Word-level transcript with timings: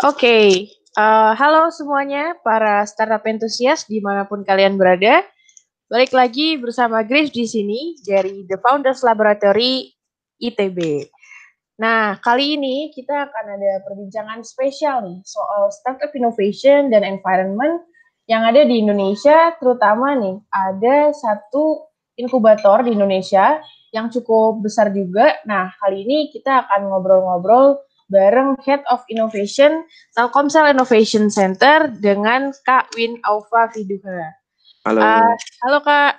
Oke, 0.00 0.72
uh, 0.96 1.36
halo 1.36 1.68
semuanya 1.68 2.32
para 2.40 2.88
startup 2.88 3.20
entusias 3.28 3.84
di 3.84 4.00
mana 4.00 4.24
pun 4.24 4.40
kalian 4.48 4.80
berada. 4.80 5.20
Balik 5.92 6.16
lagi 6.16 6.56
bersama 6.56 7.04
Grace 7.04 7.28
di 7.28 7.44
sini 7.44 8.00
dari 8.00 8.48
The 8.48 8.56
Founders 8.64 9.04
Laboratory 9.04 9.92
ITB. 10.40 11.04
Nah, 11.84 12.16
kali 12.16 12.56
ini 12.56 12.88
kita 12.96 13.28
akan 13.28 13.44
ada 13.60 13.84
perbincangan 13.84 14.40
spesial 14.40 15.04
nih 15.04 15.20
soal 15.28 15.68
startup 15.68 16.16
innovation 16.16 16.88
dan 16.88 17.04
environment 17.04 17.84
yang 18.24 18.48
ada 18.48 18.64
di 18.64 18.80
Indonesia, 18.80 19.52
terutama 19.60 20.16
nih 20.16 20.40
ada 20.48 21.12
satu 21.12 21.92
inkubator 22.16 22.88
di 22.88 22.96
Indonesia 22.96 23.60
yang 23.92 24.08
cukup 24.08 24.64
besar 24.64 24.96
juga. 24.96 25.44
Nah, 25.44 25.76
kali 25.76 26.08
ini 26.08 26.32
kita 26.32 26.64
akan 26.64 26.88
ngobrol-ngobrol 26.88 27.89
bareng 28.10 28.58
Head 28.66 28.82
of 28.90 29.06
Innovation 29.06 29.86
Telkomsel 30.18 30.74
Innovation 30.74 31.30
Center 31.30 31.88
dengan 32.02 32.50
Kak 32.66 32.92
Win 32.98 33.22
Aufa 33.22 33.70
Viduha. 33.70 34.34
Halo. 34.84 35.00
Uh, 35.00 35.34
halo 35.64 35.78
Kak. 35.86 36.14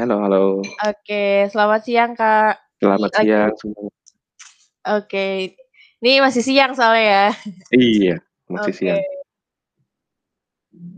Halo, 0.00 0.16
halo. 0.24 0.42
Oke, 0.86 1.50
selamat 1.52 1.80
siang 1.84 2.12
Kak. 2.16 2.56
Selamat 2.80 3.10
Lagi. 3.12 3.22
siang 3.26 3.52
semua. 3.60 3.90
Oke, 4.88 5.26
ini 6.00 6.22
masih 6.24 6.42
siang 6.42 6.72
soalnya 6.72 7.04
ya. 7.04 7.26
Iya, 7.74 8.16
masih 8.48 8.72
Oke. 8.72 8.78
siang. 8.80 8.98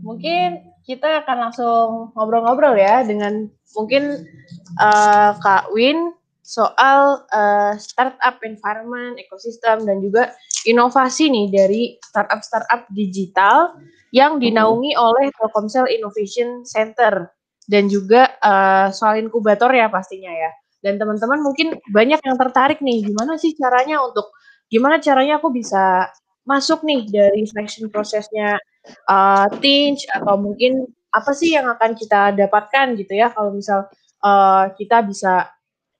Mungkin 0.05 0.47
kita 0.85 1.25
akan 1.25 1.37
langsung 1.49 2.13
ngobrol-ngobrol 2.13 2.77
ya 2.77 3.01
dengan 3.01 3.49
mungkin 3.73 4.29
uh, 4.77 5.33
Kak 5.41 5.73
Win 5.73 6.13
soal 6.41 7.23
uh, 7.29 7.73
startup 7.77 8.41
environment, 8.41 9.17
ekosistem 9.21 9.85
dan 9.85 10.01
juga 10.01 10.33
inovasi 10.65 11.29
nih 11.29 11.47
dari 11.53 11.81
startup-startup 12.01 12.89
digital 12.91 13.77
yang 14.11 14.41
dinaungi 14.41 14.97
oleh 14.97 15.31
Telkomsel 15.37 15.87
Innovation 15.87 16.67
Center 16.67 17.31
dan 17.69 17.87
juga 17.87 18.35
uh, 18.43 18.91
soal 18.91 19.21
inkubator 19.21 19.71
ya 19.71 19.87
pastinya 19.87 20.29
ya. 20.29 20.51
Dan 20.81 20.97
teman-teman 20.97 21.45
mungkin 21.45 21.77
banyak 21.93 22.19
yang 22.25 22.37
tertarik 22.41 22.81
nih 22.81 23.05
gimana 23.05 23.37
sih 23.37 23.53
caranya 23.53 24.01
untuk 24.01 24.33
gimana 24.65 24.97
caranya 24.97 25.37
aku 25.37 25.53
bisa 25.53 26.09
masuk 26.41 26.81
nih 26.81 27.05
dari 27.05 27.45
selection 27.45 27.85
prosesnya 27.93 28.57
uh, 29.05 29.45
Tinch 29.61 30.09
atau 30.09 30.41
mungkin 30.41 30.89
apa 31.13 31.31
sih 31.37 31.53
yang 31.53 31.69
akan 31.69 31.93
kita 31.93 32.33
dapatkan 32.33 32.97
gitu 32.97 33.13
ya 33.13 33.29
kalau 33.29 33.53
misal 33.53 33.85
uh, 34.25 34.73
kita 34.73 35.05
bisa 35.05 35.53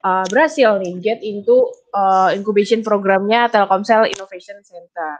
uh, 0.03 0.25
berhasil 0.27 0.77
nih 0.81 0.93
get 0.99 1.19
into 1.21 1.69
uh, 1.93 2.29
incubation 2.33 2.81
programnya 2.81 3.47
Telkomsel 3.47 4.09
Innovation 4.09 4.59
Center. 4.65 5.17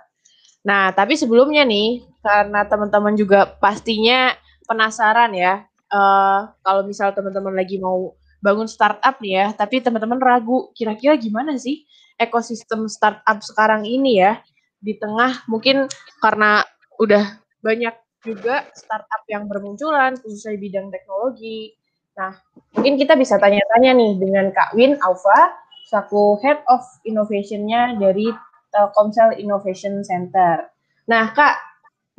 Nah, 0.61 0.93
tapi 0.93 1.17
sebelumnya 1.17 1.65
nih, 1.65 2.05
karena 2.21 2.61
teman-teman 2.69 3.17
juga 3.17 3.49
pastinya 3.49 4.37
penasaran 4.69 5.33
ya, 5.33 5.65
uh, 5.89 6.53
kalau 6.61 6.85
misal 6.85 7.09
teman-teman 7.17 7.57
lagi 7.57 7.81
mau 7.81 8.13
bangun 8.41 8.69
startup 8.69 9.17
nih 9.21 9.33
ya, 9.41 9.47
tapi 9.57 9.81
teman-teman 9.81 10.21
ragu, 10.21 10.69
kira-kira 10.77 11.17
gimana 11.17 11.57
sih 11.57 11.85
ekosistem 12.21 12.85
startup 12.85 13.41
sekarang 13.41 13.89
ini 13.89 14.21
ya, 14.21 14.37
di 14.77 14.97
tengah 14.97 15.45
mungkin 15.49 15.89
karena 16.21 16.61
udah 17.01 17.41
banyak 17.65 17.97
juga 18.21 18.69
startup 18.77 19.25
yang 19.25 19.49
bermunculan, 19.49 20.13
khususnya 20.21 20.57
bidang 20.61 20.93
teknologi, 20.93 21.73
Nah, 22.11 22.35
mungkin 22.75 22.99
kita 22.99 23.15
bisa 23.15 23.39
tanya-tanya 23.39 23.95
nih 23.95 24.11
dengan 24.19 24.51
Kak 24.51 24.75
Win 24.75 24.99
Alfa, 24.99 25.55
selaku 25.87 26.39
Head 26.43 26.59
of 26.67 26.83
Innovation-nya 27.07 27.95
dari 27.99 28.31
Telkomsel 28.71 29.39
Innovation 29.39 30.03
Center. 30.03 30.67
Nah, 31.07 31.31
Kak, 31.31 31.55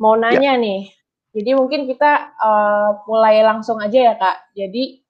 mau 0.01 0.17
ya. 0.17 0.29
nanya 0.29 0.53
ya. 0.57 0.61
nih. 0.61 0.81
Jadi 1.33 1.49
mungkin 1.57 1.89
kita 1.89 2.37
uh, 2.37 2.89
mulai 3.09 3.41
langsung 3.41 3.81
aja 3.81 4.13
ya, 4.13 4.13
Kak. 4.13 4.53
Jadi 4.53 5.01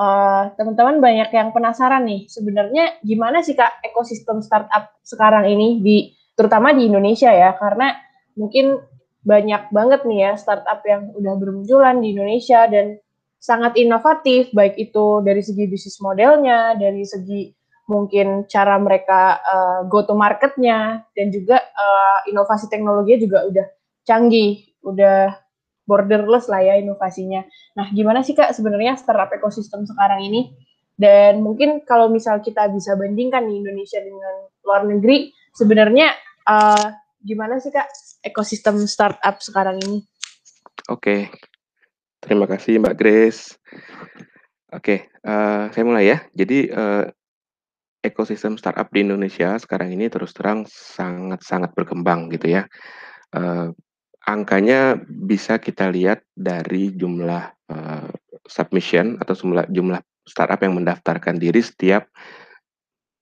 uh, 0.00 0.52
teman-teman 0.56 1.00
banyak 1.04 1.28
yang 1.32 1.52
penasaran 1.52 2.04
nih, 2.08 2.24
sebenarnya 2.28 3.00
gimana 3.04 3.44
sih 3.44 3.52
Kak 3.52 3.84
ekosistem 3.84 4.40
startup 4.40 4.96
sekarang 5.04 5.48
ini 5.48 5.80
di 5.84 5.96
terutama 6.32 6.72
di 6.72 6.88
Indonesia 6.88 7.28
ya, 7.28 7.56
karena 7.56 7.92
mungkin 8.36 8.80
banyak 9.26 9.74
banget 9.74 10.00
nih 10.06 10.20
ya 10.22 10.32
startup 10.38 10.80
yang 10.86 11.10
udah 11.12 11.34
bermunculan 11.34 11.98
di 11.98 12.14
Indonesia 12.14 12.64
dan 12.70 12.96
sangat 13.46 13.78
inovatif 13.78 14.50
baik 14.50 14.74
itu 14.74 15.22
dari 15.22 15.38
segi 15.38 15.70
bisnis 15.70 16.02
modelnya, 16.02 16.74
dari 16.74 17.06
segi 17.06 17.54
mungkin 17.86 18.50
cara 18.50 18.74
mereka 18.82 19.38
uh, 19.38 19.80
go 19.86 20.02
to 20.02 20.18
marketnya 20.18 21.06
dan 21.14 21.30
juga 21.30 21.62
uh, 21.62 22.26
inovasi 22.26 22.66
teknologi 22.66 23.22
juga 23.22 23.46
udah 23.46 23.66
canggih, 24.02 24.66
udah 24.82 25.30
borderless 25.86 26.50
lah 26.50 26.66
ya 26.66 26.74
inovasinya. 26.82 27.46
Nah, 27.78 27.86
gimana 27.94 28.26
sih 28.26 28.34
Kak 28.34 28.50
sebenarnya 28.50 28.98
startup 28.98 29.30
ekosistem 29.30 29.86
sekarang 29.86 30.26
ini? 30.26 30.50
Dan 30.98 31.46
mungkin 31.46 31.86
kalau 31.86 32.10
misal 32.10 32.42
kita 32.42 32.66
bisa 32.74 32.98
bandingkan 32.98 33.46
di 33.46 33.62
Indonesia 33.62 34.02
dengan 34.02 34.50
luar 34.66 34.82
negeri, 34.82 35.30
sebenarnya 35.54 36.10
uh, 36.50 36.90
gimana 37.22 37.62
sih 37.62 37.70
Kak 37.70 37.86
ekosistem 38.26 38.82
startup 38.90 39.38
sekarang 39.38 39.78
ini? 39.86 40.02
Oke, 40.90 41.30
Terima 42.26 42.50
kasih 42.50 42.82
Mbak 42.82 42.96
Grace. 42.98 43.54
Oke, 44.74 45.14
uh, 45.22 45.70
saya 45.70 45.84
mulai 45.86 46.10
ya. 46.10 46.18
Jadi, 46.34 46.66
uh, 46.74 47.06
ekosistem 48.02 48.58
startup 48.58 48.90
di 48.90 49.06
Indonesia 49.06 49.54
sekarang 49.62 49.94
ini 49.94 50.10
terus 50.10 50.34
terang 50.34 50.66
sangat-sangat 50.66 51.70
berkembang 51.78 52.26
gitu 52.34 52.50
ya. 52.50 52.66
Uh, 53.30 53.70
angkanya 54.26 54.98
bisa 55.06 55.62
kita 55.62 55.86
lihat 55.86 56.26
dari 56.34 56.90
jumlah, 56.98 57.46
uh, 57.70 58.10
submission 58.50 59.22
atau 59.22 59.38
jumlah 59.38 59.70
jumlah 59.70 60.02
startup 60.26 60.58
yang 60.66 60.74
mendaftarkan 60.74 61.38
diri 61.38 61.62
setiap 61.62 62.10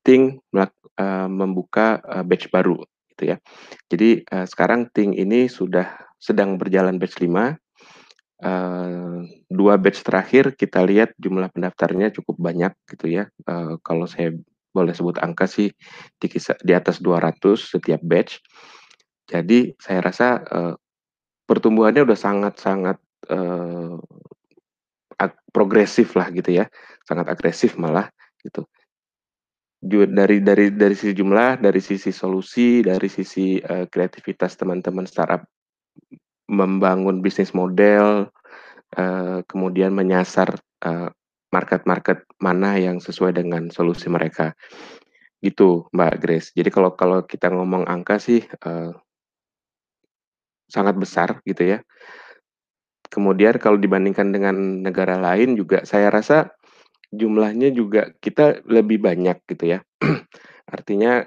Ting 0.01 0.41
uh, 0.57 1.29
membuka, 1.29 2.01
uh, 2.09 2.25
batch 2.25 2.49
baru 2.49 2.81
gitu 3.13 3.33
ya. 3.33 3.41
Jadi, 3.93 4.25
uh, 4.33 4.49
sekarang 4.49 4.89
Ting 4.97 5.13
ini 5.13 5.45
sudah 5.45 5.93
sedang 6.17 6.57
berjalan 6.57 6.97
batch 6.97 7.21
5 7.21 7.64
Uh, 8.45 9.25
dua 9.49 9.81
batch 9.81 10.05
terakhir 10.05 10.53
kita 10.53 10.85
lihat 10.85 11.17
jumlah 11.17 11.49
pendaftarnya 11.49 12.13
cukup 12.13 12.37
banyak 12.37 12.77
gitu 12.93 13.09
ya, 13.09 13.25
uh, 13.49 13.81
kalau 13.81 14.05
saya 14.05 14.37
boleh 14.75 14.93
sebut 14.93 15.17
angka 15.23 15.49
sih 15.49 15.73
di 16.21 16.27
kisah 16.29 16.59
di 16.61 16.77
atas 16.77 17.01
200 17.01 17.41
setiap 17.57 18.05
batch. 18.05 18.43
Jadi 19.25 19.73
saya 19.81 20.05
rasa, 20.05 20.45
uh, 20.45 20.75
pertumbuhannya 21.49 22.05
udah 22.05 22.19
sangat-sangat, 22.19 23.01
uh, 23.33 23.97
progresif 25.55 26.19
lah 26.19 26.29
gitu 26.35 26.61
ya, 26.61 26.67
sangat 27.07 27.31
agresif 27.31 27.79
malah 27.79 28.11
gitu. 28.43 28.67
dari 29.85 30.45
dari 30.45 30.75
dari 30.75 30.97
sisi 30.97 31.15
jumlah, 31.17 31.63
dari 31.65 31.81
sisi 31.81 32.11
solusi, 32.11 32.83
dari 32.83 33.09
sisi, 33.09 33.57
uh, 33.63 33.87
kreativitas 33.89 34.59
teman-teman 34.59 35.09
startup 35.09 35.47
membangun 36.51 37.25
bisnis 37.25 37.53
model, 37.57 38.29
uh, 38.97 39.39
kemudian 39.49 39.93
menyasar, 39.97 40.61
uh, 40.85 41.11
market-market 41.55 42.27
mana 42.43 42.75
yang 42.77 42.99
sesuai 42.99 43.39
dengan 43.39 43.71
solusi 43.71 44.11
mereka. 44.11 44.59
Gitu, 45.39 45.87
Mbak 45.95 46.15
Grace. 46.19 46.49
Jadi 46.57 46.71
kalau 46.73 46.97
kalau 46.99 47.23
kita 47.23 47.53
ngomong 47.53 47.87
angka 47.87 48.19
sih, 48.19 48.43
uh, 48.65 48.93
sangat 50.69 50.97
besar 50.97 51.39
gitu 51.45 51.77
ya. 51.77 51.79
Kemudian 53.13 53.61
kalau 53.63 53.79
dibandingkan 53.79 54.35
dengan 54.35 54.83
negara 54.83 55.15
lain 55.21 55.55
juga 55.55 55.87
saya 55.87 56.11
rasa 56.11 56.51
jumlahnya 57.15 57.71
juga 57.71 58.11
kita 58.19 58.67
lebih 58.67 58.99
banyak 58.99 59.39
gitu 59.47 59.79
ya. 59.79 59.79
Artinya 60.75 61.23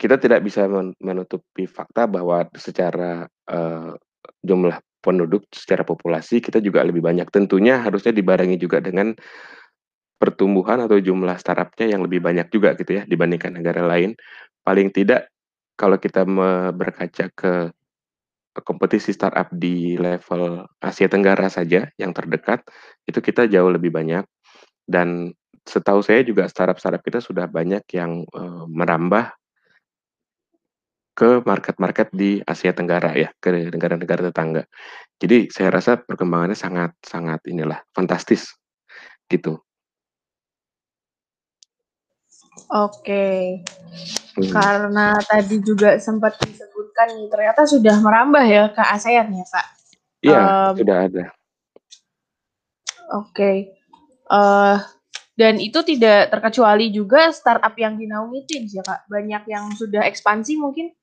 kita 0.00 0.16
tidak 0.16 0.40
bisa 0.40 0.64
menutupi 0.96 1.68
fakta 1.68 2.08
bahwa 2.08 2.48
secara, 2.56 3.28
uh, 3.52 3.92
jumlah 4.40 4.80
penduduk 5.00 5.48
secara 5.52 5.82
populasi 5.82 6.44
kita 6.44 6.60
juga 6.60 6.84
lebih 6.84 7.00
banyak. 7.00 7.28
Tentunya 7.32 7.80
harusnya 7.80 8.12
dibarengi 8.12 8.60
juga 8.60 8.84
dengan 8.84 9.16
pertumbuhan 10.20 10.84
atau 10.84 11.00
jumlah 11.00 11.40
startupnya 11.40 11.96
yang 11.96 12.04
lebih 12.04 12.20
banyak 12.20 12.52
juga 12.52 12.76
gitu 12.76 13.00
ya 13.00 13.02
dibandingkan 13.08 13.56
negara 13.56 13.80
lain. 13.80 14.12
Paling 14.60 14.92
tidak 14.92 15.32
kalau 15.80 15.96
kita 15.96 16.28
berkaca 16.76 17.32
ke 17.32 17.52
kompetisi 18.60 19.16
startup 19.16 19.48
di 19.48 19.96
level 19.96 20.68
Asia 20.84 21.08
Tenggara 21.08 21.48
saja 21.48 21.88
yang 21.96 22.12
terdekat, 22.12 22.60
itu 23.08 23.16
kita 23.24 23.48
jauh 23.48 23.72
lebih 23.72 23.88
banyak 23.88 24.28
dan 24.84 25.32
setahu 25.64 26.04
saya 26.04 26.20
juga 26.20 26.44
startup-startup 26.44 27.00
kita 27.00 27.24
sudah 27.24 27.48
banyak 27.48 27.80
yang, 27.96 28.28
uh, 28.36 28.68
merambah 28.68 29.32
ke 31.20 31.44
market-market 31.44 32.08
di 32.16 32.40
Asia 32.40 32.72
Tenggara 32.72 33.12
ya, 33.12 33.28
ke 33.36 33.52
negara-negara 33.68 34.32
tetangga. 34.32 34.64
Jadi 35.20 35.52
saya 35.52 35.68
rasa 35.68 36.00
perkembangannya 36.00 36.56
sangat 36.56 36.96
sangat 37.04 37.44
inilah, 37.44 37.84
fantastis, 37.92 38.56
gitu. 39.28 39.60
Oke. 42.72 43.60
Hmm. 44.32 44.48
Karena 44.48 45.12
tadi 45.20 45.60
juga 45.60 46.00
sempat 46.00 46.40
disebutkan 46.40 47.28
ternyata 47.28 47.68
sudah 47.68 48.00
merambah 48.00 48.44
ya 48.48 48.72
ke 48.72 48.80
ASEAN 48.80 49.28
ya 49.36 49.44
Kak? 49.44 49.66
Iya, 50.24 50.40
um, 50.40 50.74
sudah 50.80 50.96
ada. 51.04 51.24
Oke. 53.12 53.28
Okay. 53.28 53.56
Uh, 54.24 54.80
dan 55.36 55.60
itu 55.60 55.84
tidak 55.84 56.32
terkecuali 56.32 56.88
juga 56.88 57.28
startup 57.28 57.76
yang 57.76 58.00
dinaungi 58.00 58.48
Teams 58.48 58.72
ya 58.72 58.80
Kak? 58.80 59.04
Banyak 59.04 59.44
yang 59.52 59.68
sudah 59.76 60.08
ekspansi 60.08 60.56
mungkin? 60.56 60.96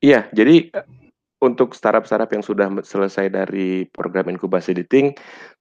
Iya, 0.00 0.28
jadi 0.32 0.68
untuk 1.40 1.76
startup-startup 1.76 2.32
yang 2.32 2.44
sudah 2.44 2.68
selesai 2.84 3.28
dari 3.28 3.84
program 3.88 4.32
inkubasi 4.32 4.72
di 4.72 4.84
Ting, 4.84 5.12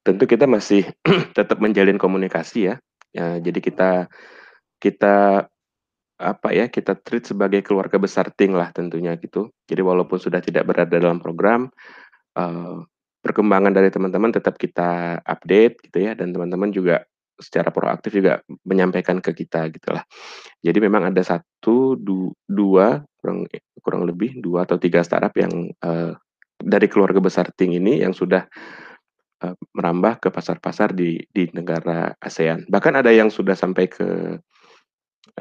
tentu 0.04 0.24
kita 0.28 0.48
masih 0.48 0.88
tetap 1.38 1.60
menjalin 1.60 2.00
komunikasi 2.00 2.72
ya. 2.72 2.76
ya 3.16 3.40
jadi 3.40 3.60
kita 3.60 3.92
kita 4.80 5.48
apa 6.16 6.48
ya 6.56 6.72
kita 6.72 6.96
treat 6.96 7.28
sebagai 7.28 7.60
keluarga 7.60 8.00
besar 8.00 8.32
Ting 8.32 8.56
lah 8.56 8.72
tentunya 8.72 9.16
gitu. 9.20 9.52
Jadi 9.68 9.82
walaupun 9.84 10.20
sudah 10.20 10.40
tidak 10.40 10.64
berada 10.68 10.96
dalam 10.96 11.20
program, 11.20 11.68
uh, 12.40 12.80
perkembangan 13.20 13.74
dari 13.74 13.90
teman-teman 13.90 14.32
tetap 14.32 14.56
kita 14.56 15.20
update 15.26 15.82
gitu 15.90 15.98
ya 16.06 16.14
dan 16.14 16.30
teman-teman 16.30 16.70
juga 16.70 17.04
secara 17.40 17.70
proaktif 17.72 18.16
juga 18.16 18.40
menyampaikan 18.64 19.20
ke 19.20 19.36
kita 19.36 19.68
gitulah. 19.72 20.04
Jadi 20.64 20.80
memang 20.80 21.12
ada 21.12 21.22
satu, 21.22 22.00
du, 22.00 22.32
dua 22.48 23.04
kurang 23.20 23.50
kurang 23.82 24.06
lebih 24.06 24.38
dua 24.38 24.70
atau 24.70 24.78
tiga 24.78 25.02
startup 25.02 25.34
yang 25.34 25.74
uh, 25.82 26.14
dari 26.62 26.86
keluarga 26.86 27.18
besar 27.18 27.50
Ting 27.58 27.74
ini 27.74 28.06
yang 28.06 28.14
sudah 28.14 28.46
uh, 29.42 29.56
merambah 29.74 30.22
ke 30.22 30.30
pasar-pasar 30.30 30.94
di 30.94 31.18
di 31.34 31.50
negara 31.52 32.14
ASEAN. 32.22 32.70
Bahkan 32.70 33.02
ada 33.02 33.10
yang 33.10 33.34
sudah 33.34 33.58
sampai 33.58 33.90
ke 33.90 34.38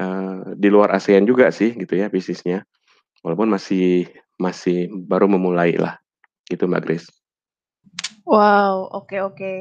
uh, 0.01 0.43
di 0.57 0.69
luar 0.73 0.97
ASEAN 0.97 1.29
juga 1.29 1.53
sih 1.53 1.77
gitu 1.77 1.95
ya 1.95 2.09
bisnisnya. 2.09 2.65
Walaupun 3.21 3.53
masih 3.53 4.09
masih 4.41 4.91
baru 5.07 5.29
memulai 5.29 5.77
lah 5.77 6.01
gitu 6.49 6.65
Mbak 6.69 6.83
Grace. 6.85 7.09
Wow, 8.25 8.89
oke 8.91 9.13
okay, 9.13 9.21
oke. 9.21 9.37
Okay. 9.37 9.59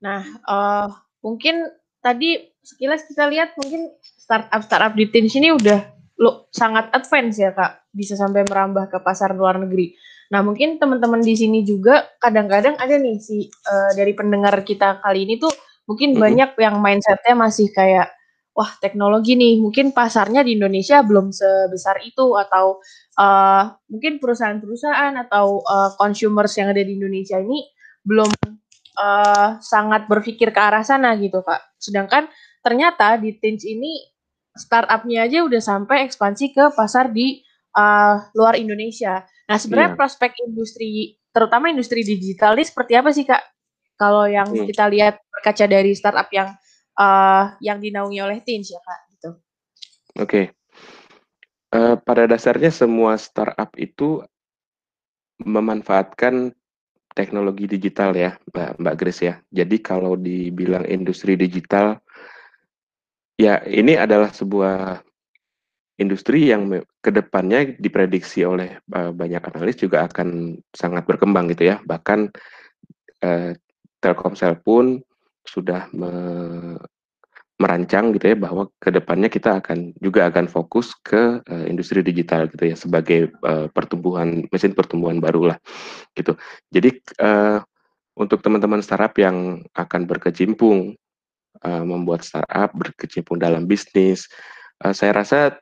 Nah, 0.00 0.22
uh, 0.48 0.88
mungkin 1.20 1.68
tadi 2.00 2.40
sekilas 2.60 3.04
kita 3.08 3.28
lihat 3.28 3.56
mungkin 3.56 3.92
startup 4.02 4.62
startup 4.64 4.92
di 4.96 5.08
Teams 5.08 5.32
ini 5.36 5.52
udah 5.52 5.80
lo 6.20 6.52
sangat 6.52 6.92
advance 6.92 7.40
ya 7.40 7.56
kak, 7.56 7.88
bisa 7.96 8.12
sampai 8.12 8.44
merambah 8.44 8.92
ke 8.92 9.00
pasar 9.00 9.32
luar 9.32 9.56
negeri. 9.56 9.96
Nah 10.30 10.44
mungkin 10.44 10.76
teman-teman 10.76 11.24
di 11.24 11.32
sini 11.32 11.64
juga 11.64 12.12
kadang-kadang 12.20 12.76
ada 12.76 13.00
nih 13.00 13.16
si 13.18 13.48
uh, 13.48 13.90
dari 13.96 14.12
pendengar 14.12 14.60
kita 14.62 15.00
kali 15.00 15.24
ini 15.24 15.40
tuh 15.40 15.50
mungkin 15.88 16.12
mm 16.12 16.16
-hmm. 16.16 16.24
banyak 16.24 16.50
yang 16.60 16.76
mindsetnya 16.78 17.34
masih 17.34 17.72
kayak 17.72 18.12
wah 18.52 18.70
teknologi 18.84 19.32
nih 19.38 19.56
mungkin 19.56 19.96
pasarnya 19.96 20.44
di 20.44 20.60
Indonesia 20.60 21.00
belum 21.00 21.32
sebesar 21.32 22.04
itu 22.04 22.36
atau 22.36 22.84
uh, 23.16 23.72
mungkin 23.88 24.20
perusahaan-perusahaan 24.20 25.16
atau 25.26 25.64
uh, 25.64 25.96
consumers 25.96 26.52
yang 26.60 26.68
ada 26.68 26.84
di 26.84 27.00
Indonesia 27.00 27.40
ini 27.40 27.64
belum 28.04 28.59
uh, 29.00 29.56
sangat 29.64 30.04
berpikir 30.04 30.52
ke 30.52 30.60
arah 30.60 30.84
sana 30.84 31.16
gitu 31.16 31.40
kak. 31.40 31.60
Sedangkan 31.80 32.28
ternyata 32.60 33.16
di 33.16 33.32
Teams 33.40 33.64
ini 33.64 34.04
startupnya 34.52 35.24
aja 35.24 35.40
udah 35.46 35.62
sampai 35.62 36.04
ekspansi 36.04 36.52
ke 36.52 36.64
pasar 36.76 37.08
di 37.08 37.40
uh, 37.74 38.20
luar 38.36 38.60
Indonesia. 38.60 39.24
Nah 39.48 39.56
sebenarnya 39.56 39.96
yeah. 39.96 39.98
prospek 39.98 40.32
industri 40.44 41.16
terutama 41.30 41.72
industri 41.72 42.04
digital 42.04 42.58
ini 42.58 42.66
seperti 42.66 42.92
apa 42.98 43.10
sih 43.14 43.24
kak? 43.24 43.40
Kalau 43.96 44.28
yang 44.28 44.48
hmm. 44.48 44.68
kita 44.68 44.88
lihat 44.92 45.20
berkaca 45.28 45.64
dari 45.64 45.92
startup 45.96 46.28
yang 46.32 46.52
uh, 47.00 47.56
yang 47.64 47.80
dinaungi 47.80 48.20
oleh 48.20 48.38
Teams 48.44 48.68
ya 48.68 48.80
kak 48.84 49.00
gitu. 49.16 49.30
Oke. 50.20 50.28
Okay. 50.28 50.44
Uh, 51.70 51.94
pada 52.02 52.26
dasarnya 52.26 52.74
semua 52.74 53.14
startup 53.14 53.70
itu 53.78 54.26
memanfaatkan 55.38 56.50
teknologi 57.12 57.66
digital 57.66 58.14
ya, 58.14 58.30
Mbak, 58.50 58.70
Mbak 58.80 58.94
Grace 58.96 59.22
ya. 59.26 59.34
Jadi 59.50 59.76
kalau 59.82 60.14
dibilang 60.14 60.86
industri 60.86 61.34
digital, 61.34 61.98
ya 63.36 63.60
ini 63.66 63.98
adalah 63.98 64.30
sebuah 64.30 65.00
industri 66.00 66.48
yang 66.48 66.70
ke 67.04 67.10
depannya 67.12 67.76
diprediksi 67.76 68.40
oleh 68.46 68.80
uh, 68.96 69.12
banyak 69.12 69.42
analis 69.52 69.76
juga 69.76 70.08
akan 70.08 70.56
sangat 70.72 71.04
berkembang 71.04 71.52
gitu 71.52 71.76
ya. 71.76 71.76
Bahkan 71.84 72.20
uh, 73.26 73.52
Telkomsel 74.00 74.56
pun 74.64 74.96
sudah 75.44 75.92
me 75.92 76.12
merancang 77.60 78.16
gitu 78.16 78.32
ya 78.32 78.36
bahwa 78.40 78.72
ke 78.80 78.88
depannya 78.88 79.28
kita 79.28 79.60
akan 79.60 79.92
juga 80.00 80.32
akan 80.32 80.48
fokus 80.48 80.96
ke 81.04 81.44
uh, 81.44 81.64
industri 81.68 82.00
digital 82.00 82.48
gitu 82.48 82.72
ya 82.72 82.76
sebagai 82.76 83.28
uh, 83.44 83.68
pertumbuhan 83.68 84.48
mesin 84.48 84.72
pertumbuhan 84.72 85.20
baru 85.20 85.52
lah 85.52 85.58
gitu. 86.16 86.40
Jadi 86.72 87.04
uh, 87.20 87.60
untuk 88.16 88.40
teman-teman 88.40 88.80
startup 88.80 89.12
yang 89.20 89.60
akan 89.76 90.08
berkecimpung 90.08 90.96
uh, 91.60 91.84
membuat 91.84 92.24
startup 92.24 92.72
berkecimpung 92.72 93.36
dalam 93.36 93.68
bisnis, 93.68 94.24
uh, 94.80 94.96
saya 94.96 95.20
rasa 95.20 95.60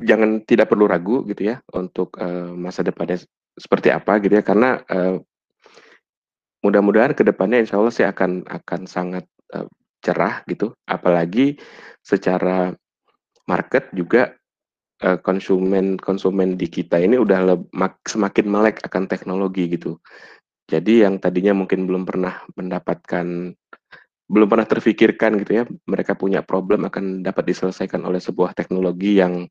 jangan 0.00 0.40
tidak 0.46 0.70
perlu 0.70 0.86
ragu 0.86 1.26
gitu 1.26 1.50
ya 1.50 1.58
untuk 1.74 2.14
uh, 2.22 2.54
masa 2.54 2.86
depannya 2.86 3.20
seperti 3.58 3.90
apa 3.90 4.22
gitu 4.22 4.38
ya 4.38 4.44
karena 4.46 4.80
uh, 4.88 5.18
mudah-mudahan 6.64 7.12
ke 7.12 7.26
depannya 7.26 7.60
insya 7.66 7.76
Allah 7.76 7.92
saya 7.92 8.08
akan 8.14 8.48
akan 8.48 8.80
sangat 8.88 9.24
uh, 9.52 9.68
cerah 10.00 10.42
gitu, 10.48 10.72
apalagi 10.88 11.60
secara 12.00 12.72
market 13.44 13.92
juga 13.92 14.32
uh, 15.04 15.18
konsumen 15.20 16.00
konsumen 16.00 16.56
di 16.56 16.66
kita 16.68 17.00
ini 17.00 17.20
udah 17.20 17.56
semakin 18.04 18.46
melek 18.48 18.80
akan 18.84 19.04
teknologi 19.06 19.68
gitu. 19.68 20.00
Jadi 20.70 21.02
yang 21.02 21.18
tadinya 21.18 21.52
mungkin 21.52 21.84
belum 21.84 22.06
pernah 22.06 22.46
mendapatkan 22.54 23.26
belum 24.30 24.46
pernah 24.46 24.62
terfikirkan 24.62 25.42
gitu 25.42 25.52
ya, 25.58 25.64
mereka 25.90 26.14
punya 26.14 26.46
problem 26.46 26.86
akan 26.86 27.26
dapat 27.26 27.50
diselesaikan 27.50 28.06
oleh 28.06 28.22
sebuah 28.22 28.54
teknologi 28.54 29.18
yang 29.18 29.50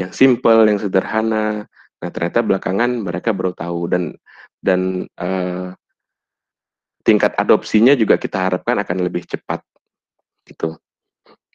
yang 0.00 0.08
simple, 0.16 0.64
yang 0.64 0.80
sederhana. 0.80 1.68
Nah, 2.00 2.10
ternyata 2.12 2.40
belakangan 2.40 3.04
mereka 3.04 3.36
baru 3.36 3.52
tahu 3.52 3.92
dan 3.92 4.16
dan 4.64 5.04
uh, 5.20 5.76
tingkat 7.06 7.38
adopsinya 7.38 7.94
juga 7.94 8.18
kita 8.18 8.50
harapkan 8.50 8.82
akan 8.82 9.06
lebih 9.06 9.22
cepat 9.30 9.62
gitu. 10.42 10.74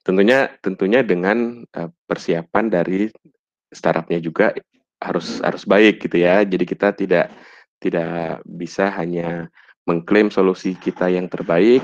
Tentunya 0.01 0.48
tentunya 0.63 1.03
dengan 1.03 1.67
uh, 1.75 1.91
persiapan 2.08 2.72
dari 2.72 3.12
startupnya 3.67 4.24
juga 4.24 4.55
harus 5.03 5.43
harus 5.43 5.67
baik 5.67 6.08
gitu 6.08 6.24
ya. 6.24 6.48
Jadi 6.48 6.63
kita 6.63 6.96
tidak 6.96 7.27
tidak 7.84 8.39
bisa 8.48 8.88
hanya 8.96 9.51
mengklaim 9.84 10.31
solusi 10.31 10.77
kita 10.79 11.12
yang 11.12 11.27
terbaik, 11.27 11.84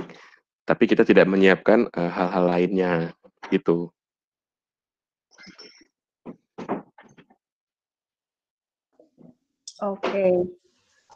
tapi 0.64 0.86
kita 0.86 1.02
tidak 1.02 1.26
menyiapkan 1.26 1.90
eh, 1.90 2.12
hal-hal 2.14 2.46
uh, 2.46 2.50
lainnya 2.54 2.94
gitu. 3.50 3.90
Oke, 9.78 10.10
okay. 10.10 10.34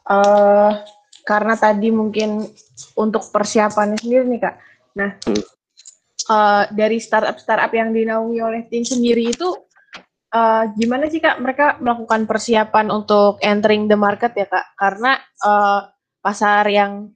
uh, 0.06 0.86
karena 1.22 1.54
tadi 1.54 1.88
mungkin 1.94 2.46
untuk 2.98 3.28
persiapannya 3.30 3.98
sendiri 3.98 4.24
nih 4.26 4.40
kak. 4.42 4.56
Nah, 4.98 5.10
hmm 5.22 5.52
uh, 6.28 6.64
dari 6.70 6.98
startup-startup 7.02 7.72
yang 7.72 7.90
dinaungi 7.90 8.38
oleh 8.42 8.62
tim 8.68 8.84
sendiri 8.86 9.32
itu 9.32 9.48
uh, 10.34 10.64
gimana 10.76 11.08
sih 11.08 11.18
kak 11.18 11.40
mereka 11.40 11.80
melakukan 11.80 12.28
persiapan 12.28 12.92
untuk 12.92 13.42
entering 13.42 13.88
the 13.88 13.98
market 13.98 14.36
ya 14.36 14.46
kak? 14.46 14.76
Karena 14.76 15.18
uh, 15.42 15.88
pasar 16.22 16.68
yang 16.70 17.10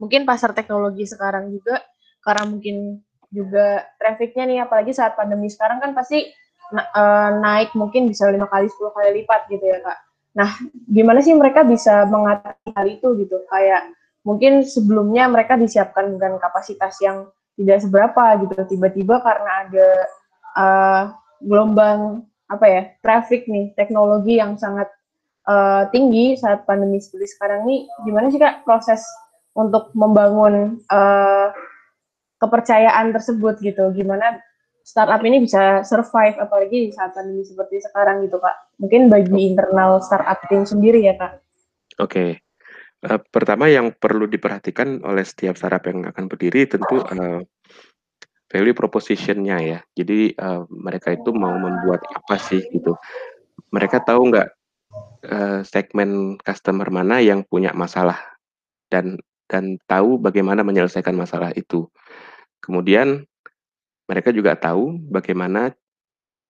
mungkin 0.00 0.28
pasar 0.28 0.52
teknologi 0.52 1.08
sekarang 1.08 1.52
juga 1.52 1.80
karena 2.20 2.44
mungkin 2.48 3.00
juga 3.32 3.84
trafficnya 3.96 4.44
nih 4.46 4.58
apalagi 4.64 4.92
saat 4.92 5.16
pandemi 5.16 5.48
sekarang 5.50 5.82
kan 5.82 5.92
pasti 5.96 6.24
na 6.66 6.82
uh, 6.82 7.30
naik 7.38 7.72
mungkin 7.78 8.10
bisa 8.10 8.26
lima 8.26 8.50
kali 8.50 8.66
sepuluh 8.66 8.90
kali 8.90 9.22
lipat 9.22 9.46
gitu 9.50 9.64
ya 9.64 9.78
kak. 9.82 9.98
Nah 10.36 10.52
gimana 10.84 11.24
sih 11.24 11.32
mereka 11.32 11.64
bisa 11.64 12.04
mengatasi 12.04 12.68
hal 12.76 12.86
itu 12.86 13.08
gitu? 13.24 13.40
Kayak 13.48 13.88
mungkin 14.20 14.60
sebelumnya 14.68 15.26
mereka 15.32 15.56
disiapkan 15.56 16.12
dengan 16.12 16.36
kapasitas 16.36 17.00
yang 17.00 17.32
tidak 17.56 17.80
seberapa 17.80 18.36
gitu. 18.44 18.76
Tiba-tiba 18.76 19.24
karena 19.24 19.50
ada 19.64 19.88
uh, 20.52 21.02
gelombang 21.40 22.28
apa 22.46 22.66
ya 22.68 22.82
traffic 23.02 23.48
nih 23.50 23.74
teknologi 23.74 24.38
yang 24.38 24.54
sangat 24.60 24.86
uh, 25.48 25.88
tinggi 25.90 26.38
saat 26.38 26.62
pandemi 26.62 27.02
seperti 27.02 27.34
sekarang 27.34 27.66
nih 27.66 27.90
gimana 28.06 28.30
sih 28.30 28.38
kak 28.38 28.62
proses 28.62 29.02
untuk 29.56 29.90
membangun 29.96 30.78
uh, 30.92 31.48
kepercayaan 32.36 33.16
tersebut 33.16 33.56
gitu? 33.64 33.88
Gimana 33.96 34.36
startup 34.86 35.18
ini 35.26 35.42
bisa 35.42 35.82
survive 35.82 36.38
apalagi 36.38 36.94
saat 36.94 37.10
pandemi 37.10 37.42
seperti 37.42 37.82
sekarang 37.82 38.22
gitu 38.22 38.38
kak 38.38 38.54
mungkin 38.78 39.10
bagi 39.10 39.50
internal 39.50 39.98
startup 39.98 40.38
tim 40.46 40.62
sendiri 40.62 41.02
ya 41.02 41.18
kak 41.18 41.42
oke 41.98 42.14
okay. 42.14 42.30
Uh, 43.04 43.20
pertama 43.28 43.68
yang 43.68 43.92
perlu 43.92 44.24
diperhatikan 44.24 45.04
oleh 45.04 45.20
setiap 45.20 45.52
startup 45.54 45.84
yang 45.84 46.08
akan 46.08 46.32
berdiri 46.32 46.64
tentu 46.64 47.04
uh, 47.04 47.44
value 48.48 48.72
proposition-nya 48.72 49.56
ya. 49.60 49.78
Jadi 49.92 50.32
uh, 50.32 50.64
mereka 50.72 51.12
itu 51.12 51.28
mau 51.36 51.52
membuat 51.54 52.00
apa 52.08 52.40
sih 52.40 52.64
gitu. 52.72 52.96
mereka 53.68 54.00
tahu 54.00 54.32
nggak 54.32 54.48
uh, 55.28 55.60
segmen 55.68 56.40
customer 56.40 56.88
mana 56.88 57.20
yang 57.20 57.44
punya 57.44 57.76
masalah 57.76 58.16
dan 58.88 59.20
dan 59.44 59.76
tahu 59.84 60.16
bagaimana 60.16 60.64
menyelesaikan 60.64 61.12
masalah 61.12 61.52
itu. 61.52 61.86
Kemudian 62.64 63.28
mereka 64.06 64.30
juga 64.30 64.54
tahu 64.54 64.98
bagaimana 65.10 65.74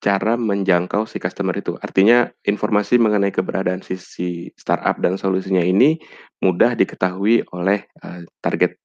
cara 0.01 0.37
menjangkau 0.37 1.09
si 1.09 1.17
customer 1.17 1.57
itu. 1.57 1.75
Artinya 1.81 2.29
informasi 2.45 3.01
mengenai 3.01 3.33
keberadaan 3.33 3.81
si, 3.81 3.97
si 3.97 4.29
startup 4.55 5.01
dan 5.01 5.17
solusinya 5.17 5.65
ini 5.65 5.97
mudah 6.45 6.77
diketahui 6.77 7.49
oleh 7.57 7.89
uh, 8.05 8.23
target 8.45 8.77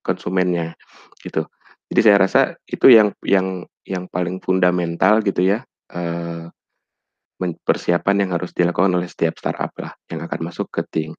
konsumennya 0.00 0.78
gitu. 1.20 1.44
Jadi 1.90 2.00
saya 2.00 2.16
rasa 2.22 2.40
itu 2.70 2.88
yang 2.88 3.12
yang 3.26 3.66
yang 3.84 4.06
paling 4.08 4.38
fundamental 4.40 5.20
gitu 5.20 5.42
ya. 5.42 5.66
Uh, 5.90 6.48
persiapan 7.44 8.24
yang 8.24 8.30
harus 8.38 8.56
dilakukan 8.56 8.94
oleh 8.94 9.10
setiap 9.10 9.36
startup 9.36 9.74
lah 9.76 9.92
yang 10.08 10.24
akan 10.24 10.48
masuk 10.48 10.70
ke 10.72 10.80
Ting. 10.88 11.12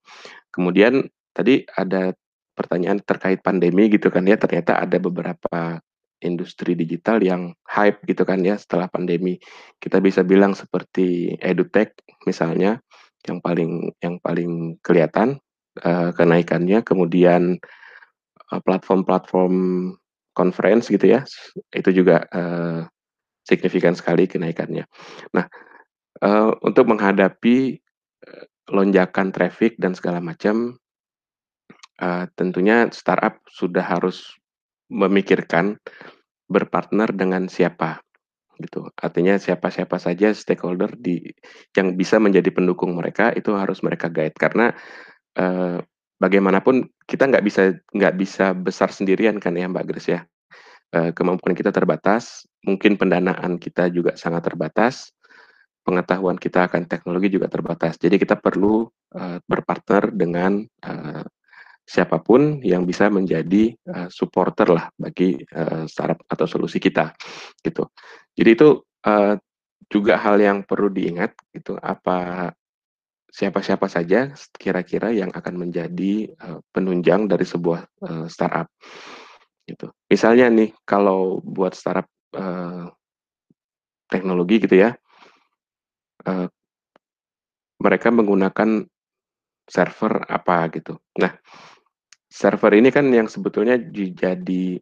Kemudian 0.49 1.05
tadi 1.35 1.61
ada 1.69 2.15
pertanyaan 2.55 3.03
terkait 3.03 3.43
pandemi 3.43 3.91
gitu 3.91 4.09
kan 4.09 4.25
ya, 4.25 4.39
ternyata 4.39 4.79
ada 4.79 4.97
beberapa 4.97 5.77
industri 6.23 6.77
digital 6.77 7.19
yang 7.19 7.51
hype 7.67 7.99
gitu 8.07 8.23
kan 8.23 8.39
ya 8.45 8.55
setelah 8.55 8.87
pandemi. 8.87 9.39
Kita 9.79 9.99
bisa 9.99 10.23
bilang 10.23 10.55
seperti 10.55 11.35
edutech 11.43 11.95
misalnya 12.23 12.79
yang 13.25 13.41
paling 13.41 13.91
yang 13.99 14.21
paling 14.21 14.77
kelihatan 14.85 15.41
uh, 15.81 16.13
kenaikannya, 16.13 16.85
kemudian 16.85 17.57
uh, 18.53 18.61
platform-platform 18.61 19.55
conference 20.35 20.91
gitu 20.91 21.15
ya, 21.15 21.21
itu 21.73 21.89
juga 21.95 22.27
uh, 22.29 22.85
signifikan 23.47 23.95
sekali 23.95 24.27
kenaikannya. 24.27 24.85
Nah, 25.33 25.45
uh, 26.21 26.51
untuk 26.61 26.85
menghadapi 26.91 27.79
uh, 28.27 28.45
lonjakan 28.69 29.31
traffic 29.31 29.79
dan 29.79 29.95
segala 29.95 30.19
macam, 30.19 30.75
uh, 32.03 32.25
tentunya 32.35 32.91
startup 32.91 33.39
sudah 33.49 33.85
harus 33.85 34.35
memikirkan 34.89 35.79
berpartner 36.45 37.09
dengan 37.11 37.49
siapa 37.49 38.05
gitu. 38.59 38.87
Artinya 38.95 39.35
siapa-siapa 39.35 39.99
saja 39.99 40.31
stakeholder 40.31 40.95
di 40.95 41.27
yang 41.75 41.99
bisa 41.99 42.21
menjadi 42.21 42.47
pendukung 42.55 42.95
mereka 42.95 43.35
itu 43.35 43.51
harus 43.55 43.83
mereka 43.83 44.07
guide 44.07 44.35
karena 44.37 44.71
uh, 45.35 45.83
bagaimanapun 46.19 46.87
kita 47.03 47.27
nggak 47.27 47.43
bisa 47.43 47.75
nggak 47.91 48.15
bisa 48.15 48.55
besar 48.55 48.89
sendirian 48.91 49.37
kan 49.43 49.55
ya 49.59 49.67
Mbak 49.67 49.85
Grace 49.91 50.11
ya. 50.11 50.21
Uh, 50.95 51.11
kemampuan 51.11 51.57
kita 51.57 51.75
terbatas, 51.75 52.47
mungkin 52.63 52.95
pendanaan 52.95 53.59
kita 53.59 53.91
juga 53.91 54.15
sangat 54.15 54.47
terbatas, 54.47 55.11
pengetahuan 55.83 56.39
kita 56.39 56.71
akan 56.71 56.87
teknologi 56.87 57.27
juga 57.27 57.51
terbatas. 57.51 57.99
Jadi 57.99 58.15
kita 58.15 58.39
perlu 58.39 58.87
uh, 59.17 59.37
berpartner 59.43 60.15
dengan 60.15 60.63
uh, 60.63 61.25
siapa 61.85 62.17
pun 62.17 62.59
yang 62.65 62.83
bisa 62.83 63.07
menjadi 63.13 63.77
uh, 63.85 64.09
supporter 64.09 64.73
lah 64.73 64.89
bagi 64.97 65.37
uh, 65.53 65.85
startup 65.85 66.25
atau 66.25 66.45
solusi 66.49 66.81
kita 66.81 67.13
gitu. 67.61 67.85
Jadi 68.33 68.49
itu 68.49 68.81
uh, 69.05 69.37
juga 69.85 70.17
hal 70.17 70.41
yang 70.41 70.65
perlu 70.65 70.89
diingat 70.89 71.37
gitu 71.53 71.77
apa 71.77 72.49
siapa-siapa 73.29 73.85
saja 73.85 74.33
kira-kira 74.57 75.13
yang 75.13 75.29
akan 75.29 75.67
menjadi 75.67 76.33
uh, 76.41 76.59
penunjang 76.73 77.29
dari 77.29 77.45
sebuah 77.45 77.85
uh, 78.01 78.25
startup 78.25 78.65
gitu. 79.69 79.93
Misalnya 80.09 80.49
nih 80.49 80.73
kalau 80.87 81.37
buat 81.43 81.77
startup 81.77 82.09
uh, 82.33 82.89
teknologi 84.09 84.63
gitu 84.63 84.75
ya, 84.87 84.95
uh, 86.25 86.47
mereka 87.81 88.09
menggunakan 88.09 88.87
server 89.65 90.13
apa 90.29 90.69
gitu. 90.71 90.95
Nah, 91.19 91.33
server 92.35 92.75
ini 92.75 92.91
kan 92.91 93.07
yang 93.07 93.31
sebetulnya 93.31 93.79
jadi 93.79 94.75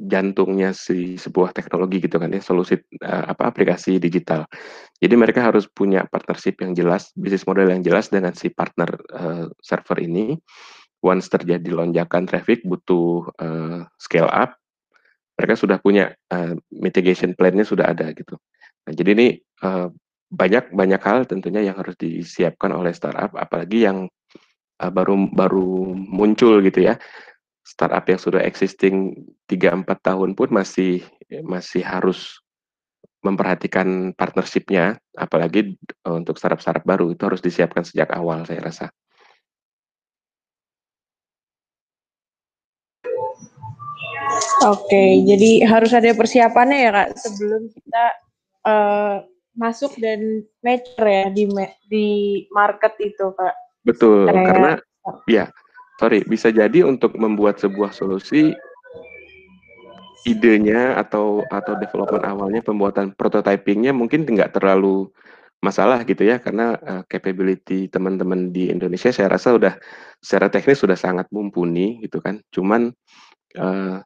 jantungnya 0.00 0.72
si 0.72 1.20
sebuah 1.20 1.52
teknologi 1.52 2.00
gitu 2.00 2.16
kan 2.16 2.32
ya, 2.32 2.40
solusi 2.40 2.80
uh, 3.04 3.36
apa 3.36 3.52
aplikasi 3.52 4.00
digital. 4.00 4.48
Jadi 4.96 5.12
mereka 5.12 5.44
harus 5.44 5.68
punya 5.68 6.08
partnership 6.08 6.56
yang 6.64 6.72
jelas, 6.72 7.12
bisnis 7.12 7.44
model 7.44 7.68
yang 7.68 7.84
jelas 7.84 8.08
dengan 8.08 8.32
si 8.32 8.48
partner 8.48 8.96
uh, 9.12 9.46
server 9.60 10.00
ini. 10.00 10.40
Once 11.00 11.32
terjadi 11.32 11.68
lonjakan 11.72 12.28
traffic 12.28 12.60
butuh 12.60 13.24
uh, 13.40 13.88
scale 13.96 14.28
up, 14.28 14.52
mereka 15.40 15.56
sudah 15.56 15.80
punya 15.80 16.12
uh, 16.28 16.52
mitigation 16.68 17.32
plan-nya 17.32 17.64
sudah 17.64 17.88
ada 17.88 18.12
gitu. 18.12 18.36
Nah, 18.84 18.92
jadi 18.92 19.16
ini 19.16 19.28
uh, 19.64 19.88
banyak 20.28 20.76
banyak 20.76 21.00
hal 21.00 21.24
tentunya 21.24 21.64
yang 21.64 21.80
harus 21.80 21.96
disiapkan 21.96 22.68
oleh 22.76 22.92
startup, 22.92 23.32
apalagi 23.32 23.88
yang 23.88 24.12
uh, 24.80 24.92
baru 24.92 25.28
baru 25.30 25.94
muncul 25.94 26.64
gitu 26.64 26.88
ya 26.88 26.96
startup 27.60 28.02
yang 28.08 28.18
sudah 28.18 28.42
existing 28.42 29.14
3-4 29.46 29.86
tahun 30.00 30.34
pun 30.34 30.48
masih 30.50 31.04
masih 31.44 31.84
harus 31.86 32.42
memperhatikan 33.20 34.16
partnershipnya 34.16 34.96
apalagi 35.12 35.76
untuk 36.08 36.40
startup-startup 36.40 36.82
baru 36.82 37.12
itu 37.12 37.22
harus 37.28 37.44
disiapkan 37.44 37.84
sejak 37.84 38.08
awal 38.16 38.42
saya 38.48 38.64
rasa. 38.64 38.86
Oke, 44.60 45.24
jadi 45.24 45.64
harus 45.64 45.92
ada 45.92 46.12
persiapannya 46.12 46.78
ya 46.84 46.90
kak 46.92 47.08
sebelum 47.16 47.68
kita 47.72 48.04
uh, 48.68 49.14
masuk 49.56 49.96
dan 50.00 50.44
mature 50.64 51.08
ya 51.08 51.24
di 51.32 51.44
di 51.88 52.08
market 52.52 52.92
itu 53.00 53.32
kak. 53.36 53.56
Betul, 53.80 54.28
Kayak, 54.28 54.44
karena 54.46 54.72
ya, 55.24 55.44
sorry, 55.96 56.20
bisa 56.28 56.52
jadi 56.52 56.84
untuk 56.84 57.16
membuat 57.16 57.56
sebuah 57.60 57.96
solusi 57.96 58.52
idenya 60.28 61.00
atau 61.00 61.40
atau 61.48 61.80
development 61.80 62.24
awalnya 62.28 62.60
pembuatan 62.60 63.16
prototypingnya 63.16 63.96
mungkin 63.96 64.28
nggak 64.28 64.52
terlalu 64.52 65.08
masalah 65.64 66.04
gitu 66.04 66.24
ya 66.24 66.40
karena 66.40 66.76
uh, 66.80 67.02
capability 67.08 67.88
teman-teman 67.88 68.52
di 68.52 68.72
Indonesia 68.72 69.12
saya 69.12 69.32
rasa 69.32 69.56
udah 69.56 69.76
secara 70.20 70.48
teknis 70.52 70.80
sudah 70.80 70.96
sangat 70.96 71.28
mumpuni 71.32 72.00
gitu 72.04 72.20
kan. 72.20 72.40
Cuman 72.52 72.92
uh, 73.56 74.00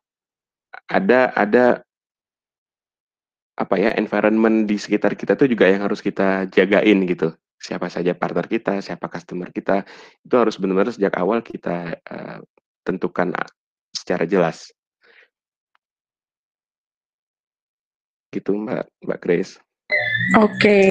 ada 0.90 1.20
ada 1.34 1.82
apa 3.54 3.74
ya 3.78 3.94
environment 3.94 4.66
di 4.66 4.74
sekitar 4.74 5.14
kita 5.14 5.38
tuh 5.38 5.46
juga 5.46 5.70
yang 5.70 5.86
harus 5.86 6.02
kita 6.02 6.50
jagain 6.50 7.06
gitu 7.06 7.30
siapa 7.58 7.88
saja 7.88 8.12
partner 8.12 8.46
kita, 8.46 8.80
siapa 8.84 9.08
customer 9.08 9.48
kita, 9.48 9.82
itu 10.20 10.34
harus 10.36 10.60
benar-benar 10.60 10.92
sejak 10.92 11.14
awal 11.16 11.40
kita 11.40 11.96
uh, 12.04 12.38
tentukan 12.84 13.32
uh, 13.32 13.48
secara 13.90 14.28
jelas. 14.28 14.68
Gitu 18.34 18.50
Mbak 18.52 18.84
Mbak 19.06 19.20
Grace. 19.22 19.52
Oke, 20.36 20.52
okay. 20.58 20.88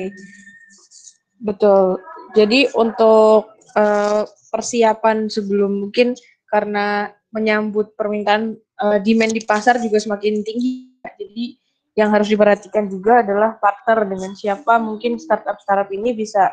betul. 1.42 2.00
Jadi 2.34 2.72
untuk 2.74 3.54
uh, 3.78 4.24
persiapan 4.50 5.30
sebelum 5.30 5.86
mungkin 5.86 6.18
karena 6.50 7.10
menyambut 7.34 7.98
permintaan 7.98 8.54
uh, 8.78 8.98
demand 9.02 9.34
di 9.34 9.42
pasar 9.42 9.82
juga 9.82 9.98
semakin 9.98 10.46
tinggi. 10.46 10.94
Jadi 11.02 11.63
yang 11.94 12.10
harus 12.10 12.26
diperhatikan 12.26 12.90
juga 12.90 13.22
adalah 13.22 13.58
partner 13.62 14.10
dengan 14.10 14.32
siapa 14.34 14.82
mungkin 14.82 15.22
startup-startup 15.22 15.94
ini 15.94 16.18
bisa 16.18 16.50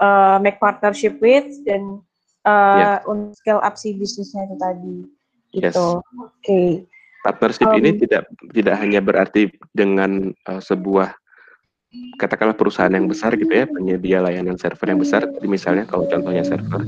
uh, 0.00 0.40
make 0.40 0.56
partnership 0.56 1.20
with 1.20 1.48
dan 1.68 2.00
uh, 2.48 2.76
yeah. 2.80 2.98
untuk 3.04 3.36
scale 3.36 3.60
up 3.60 3.76
si 3.76 3.92
bisnisnya 3.92 4.48
itu 4.48 4.56
tadi 4.56 4.96
gitu. 5.52 5.64
Yes. 5.64 5.76
Oke. 5.76 6.32
Okay. 6.40 6.68
Partnership 7.20 7.68
um, 7.68 7.76
ini 7.76 7.90
tidak 8.00 8.24
tidak 8.56 8.76
hanya 8.80 9.00
berarti 9.04 9.52
dengan 9.76 10.32
uh, 10.48 10.62
sebuah 10.62 11.12
katakanlah 12.20 12.56
perusahaan 12.56 12.92
yang 12.92 13.08
besar 13.08 13.32
gitu 13.32 13.48
ya 13.48 13.64
penyedia 13.64 14.20
layanan 14.20 14.60
server 14.60 14.92
yang 14.92 15.00
besar 15.00 15.24
misalnya 15.40 15.88
kalau 15.88 16.04
contohnya 16.04 16.44
server 16.44 16.84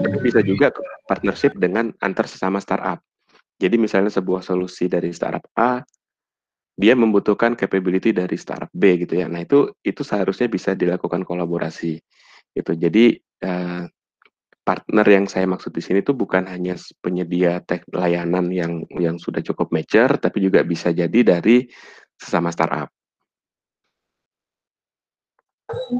tapi 0.00 0.18
bisa 0.24 0.40
juga 0.40 0.72
partnership 1.04 1.52
dengan 1.60 1.92
antar 2.00 2.24
sesama 2.24 2.56
startup 2.56 2.96
jadi 3.60 3.76
misalnya 3.76 4.08
sebuah 4.08 4.40
solusi 4.40 4.88
dari 4.88 5.12
startup 5.12 5.44
A 5.52 5.84
dia 6.78 6.94
membutuhkan 6.94 7.58
capability 7.58 8.14
dari 8.14 8.38
startup 8.38 8.70
B 8.70 9.02
gitu 9.02 9.18
ya. 9.18 9.26
Nah, 9.26 9.42
itu 9.42 9.74
itu 9.82 10.06
seharusnya 10.06 10.46
bisa 10.46 10.78
dilakukan 10.78 11.26
kolaborasi. 11.26 11.98
Gitu. 12.54 12.72
Jadi 12.78 13.18
uh, 13.42 13.82
partner 14.62 15.06
yang 15.08 15.26
saya 15.26 15.50
maksud 15.50 15.74
di 15.74 15.82
sini 15.82 16.06
tuh 16.06 16.14
bukan 16.14 16.46
hanya 16.46 16.78
penyedia 17.02 17.58
tek 17.66 17.82
layanan 17.90 18.52
yang 18.54 18.86
yang 18.94 19.18
sudah 19.18 19.42
cukup 19.42 19.74
mature 19.74 20.20
tapi 20.22 20.44
juga 20.44 20.62
bisa 20.62 20.94
jadi 20.94 21.24
dari 21.24 21.66
sesama 22.14 22.54
startup. 22.54 22.92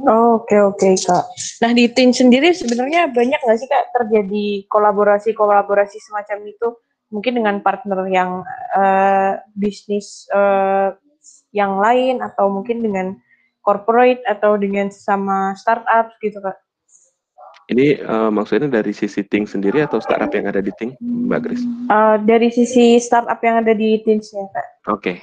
Oh, 0.08 0.40
oke 0.40 0.48
okay, 0.48 0.60
oke 0.64 0.80
okay, 0.80 0.92
kak. 0.96 1.24
Nah 1.64 1.72
di 1.76 1.88
tim 1.92 2.12
sendiri 2.12 2.52
sebenarnya 2.52 3.08
banyak 3.08 3.40
nggak 3.40 3.58
sih 3.60 3.68
kak 3.68 3.92
terjadi 3.92 4.64
kolaborasi 4.68 5.32
kolaborasi 5.32 5.96
semacam 6.00 6.38
itu? 6.48 6.68
Mungkin 7.08 7.40
dengan 7.40 7.60
partner 7.64 8.04
yang 8.08 8.44
uh, 8.76 9.40
bisnis 9.56 10.28
uh, 10.32 10.92
yang 11.52 11.80
lain 11.80 12.20
atau 12.20 12.52
mungkin 12.52 12.84
dengan 12.84 13.16
corporate 13.64 14.24
atau 14.24 14.56
dengan 14.56 14.88
sesama 14.88 15.56
startup 15.56 16.12
gitu 16.20 16.40
kak? 16.40 16.56
Ini 17.68 18.00
uh, 18.00 18.32
maksudnya 18.32 18.80
dari 18.80 18.96
sisi 18.96 19.20
Ting 19.28 19.44
sendiri 19.44 19.84
atau 19.84 20.00
startup 20.00 20.32
yang 20.32 20.48
ada 20.48 20.64
di 20.64 20.72
Ting, 20.72 20.96
Mbak 21.04 21.40
Grace? 21.44 21.64
Uh, 21.92 22.16
dari 22.24 22.48
sisi 22.48 22.96
startup 22.96 23.36
yang 23.44 23.60
ada 23.60 23.76
di 23.76 24.00
Teams 24.00 24.32
ya 24.32 24.48
kak. 24.48 24.56
Oke, 24.56 24.72
okay. 24.88 25.16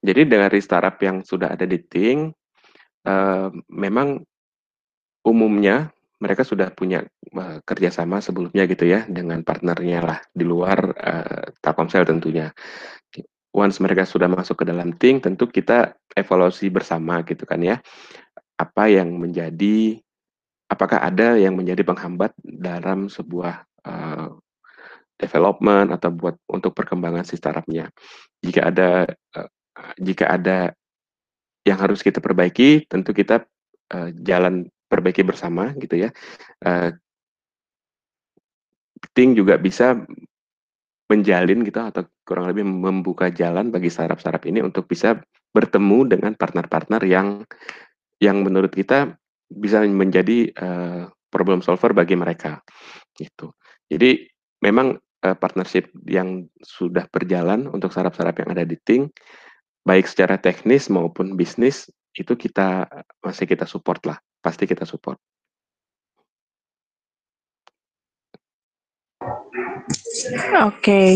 jadi 0.00 0.24
dari 0.24 0.60
startup 0.64 0.96
yang 1.04 1.20
sudah 1.20 1.52
ada 1.52 1.68
di 1.68 1.76
Ting, 1.76 2.32
uh, 3.04 3.52
memang 3.68 4.24
umumnya 5.20 5.92
mereka 6.16 6.42
sudah 6.42 6.72
punya 6.72 7.04
uh, 7.36 7.60
kerjasama 7.60 8.24
sebelumnya 8.24 8.64
gitu 8.64 8.88
ya 8.88 9.04
dengan 9.04 9.44
partnernya 9.44 10.00
lah 10.00 10.18
di 10.32 10.44
luar 10.48 10.78
uh, 10.96 11.44
Telkomsel 11.60 12.08
tentunya. 12.08 12.52
Once 13.56 13.80
mereka 13.80 14.04
sudah 14.04 14.28
masuk 14.28 14.64
ke 14.64 14.64
dalam 14.68 14.92
Ting, 14.96 15.20
tentu 15.20 15.48
kita 15.48 15.96
evaluasi 16.12 16.68
bersama 16.68 17.24
gitu 17.24 17.48
kan 17.48 17.60
ya. 17.64 17.80
Apa 18.56 18.88
yang 18.92 19.16
menjadi 19.16 19.96
apakah 20.68 21.00
ada 21.00 21.40
yang 21.40 21.56
menjadi 21.56 21.80
penghambat 21.84 22.36
dalam 22.44 23.08
sebuah 23.08 23.64
uh, 23.84 24.36
development 25.16 25.96
atau 25.96 26.12
buat 26.12 26.36
untuk 26.52 26.76
perkembangan 26.76 27.24
si 27.24 27.40
startupnya. 27.40 27.88
Jika 28.44 28.68
ada 28.68 29.08
uh, 29.08 29.50
jika 29.96 30.36
ada 30.36 30.72
yang 31.64 31.80
harus 31.80 32.04
kita 32.04 32.20
perbaiki, 32.20 32.84
tentu 32.86 33.16
kita 33.16 33.44
uh, 33.92 34.12
jalan 34.20 34.68
perbaiki 34.86 35.22
bersama 35.26 35.74
gitu 35.78 36.06
ya. 36.06 36.10
Uh, 36.62 36.94
Ting 39.12 39.36
juga 39.36 39.60
bisa 39.60 39.96
menjalin 41.06 41.62
gitu 41.62 41.78
atau 41.78 42.02
kurang 42.26 42.50
lebih 42.50 42.66
membuka 42.66 43.30
jalan 43.30 43.70
bagi 43.70 43.86
startup-startup 43.86 44.42
ini 44.48 44.64
untuk 44.64 44.90
bisa 44.90 45.22
bertemu 45.54 46.16
dengan 46.16 46.32
partner-partner 46.34 47.00
yang 47.06 47.46
yang 48.18 48.42
menurut 48.42 48.74
kita 48.74 49.14
bisa 49.46 49.86
menjadi 49.86 50.50
uh, 50.58 51.06
problem 51.30 51.62
solver 51.62 51.94
bagi 51.94 52.18
mereka 52.18 52.58
gitu. 53.14 53.54
Jadi 53.86 54.26
memang 54.64 54.98
uh, 54.98 55.36
partnership 55.38 55.94
yang 56.10 56.50
sudah 56.58 57.06
berjalan 57.06 57.70
untuk 57.70 57.94
startup-startup 57.94 58.42
yang 58.42 58.50
ada 58.58 58.64
di 58.66 58.74
Ting 58.82 59.06
baik 59.86 60.10
secara 60.10 60.34
teknis 60.42 60.90
maupun 60.90 61.38
bisnis 61.38 61.86
itu 62.16 62.34
kita 62.34 62.90
masih 63.22 63.46
kita 63.46 63.68
support 63.68 64.02
lah, 64.02 64.18
pasti 64.46 64.62
kita 64.70 64.86
support. 64.86 65.18
Oke. 70.62 70.70
Okay. 70.78 71.10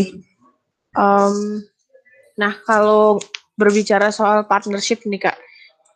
Um, 0.99 1.63
nah, 2.35 2.59
kalau 2.67 3.23
berbicara 3.55 4.11
soal 4.11 4.43
partnership 4.43 5.07
nih 5.07 5.31
Kak, 5.31 5.39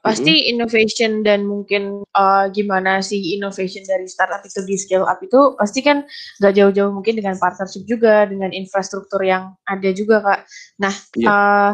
Pasti 0.06 0.30
mm 0.30 0.38
-hmm. 0.38 0.51
innovation 0.54 1.12
dan 1.25 1.50
mungkin 1.50 2.06
uh, 2.13 2.46
gimana 2.54 3.01
sih 3.01 3.34
innovation 3.34 3.82
dari 3.89 4.06
startup 4.06 4.46
itu 4.46 4.62
di 4.62 4.77
scale 4.77 5.01
up 5.01 5.18
itu 5.18 5.58
pasti 5.58 5.82
kan 5.82 6.06
gak 6.38 6.54
jauh-jauh 6.54 6.94
mungkin 6.94 7.18
dengan 7.18 7.34
partnership 7.42 7.89
juga 7.89 8.30
dengan 8.30 8.54
infrastruktur 8.54 9.25
yang 9.25 9.58
ada 9.65 9.89
juga 9.98 10.22
kak. 10.22 10.39
Nah, 10.77 10.94
yeah. 11.18 11.25
Iya. 11.25 11.30
uh, 11.34 11.72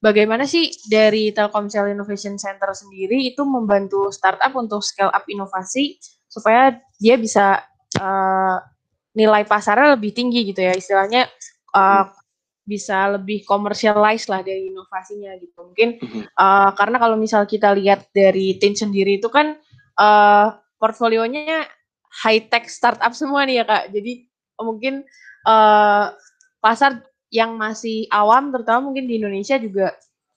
bagaimana 0.00 0.48
sih 0.48 0.72
dari 0.88 1.30
Telkomsel 1.30 1.92
Innovation 1.92 2.40
Center 2.40 2.72
sendiri 2.72 3.30
itu 3.30 3.44
membantu 3.44 4.08
startup 4.10 4.50
untuk 4.56 4.80
scale 4.80 5.12
up 5.12 5.28
inovasi 5.28 6.00
supaya 6.26 6.74
dia 6.96 7.20
bisa 7.20 7.60
uh, 8.00 8.56
nilai 9.14 9.44
pasarnya 9.44 9.94
lebih 9.94 10.16
tinggi 10.16 10.48
gitu 10.48 10.64
ya? 10.64 10.72
Istilahnya 10.74 11.28
uh, 11.76 12.08
bisa 12.64 13.18
lebih 13.18 13.42
commercialize 13.44 14.30
lah 14.30 14.40
dari 14.40 14.72
inovasinya 14.72 15.36
gitu. 15.36 15.58
Mungkin 15.70 16.00
uh, 16.38 16.70
karena 16.74 16.96
kalau 16.96 17.16
misal 17.20 17.44
kita 17.44 17.74
lihat 17.76 18.08
dari 18.14 18.56
Tin 18.56 18.78
sendiri 18.78 19.20
itu 19.20 19.28
kan 19.28 19.58
uh, 20.00 20.46
portfolionya 20.80 21.68
high 22.24 22.46
tech 22.48 22.70
startup 22.70 23.12
semua 23.12 23.44
nih 23.44 23.62
ya 23.62 23.64
kak. 23.66 23.84
Jadi 23.90 24.12
mungkin 24.60 25.02
uh, 25.50 26.14
pasar 26.62 27.09
yang 27.30 27.54
masih 27.54 28.10
awam 28.10 28.50
terutama 28.50 28.90
mungkin 28.90 29.06
di 29.06 29.22
Indonesia 29.22 29.56
juga 29.56 29.94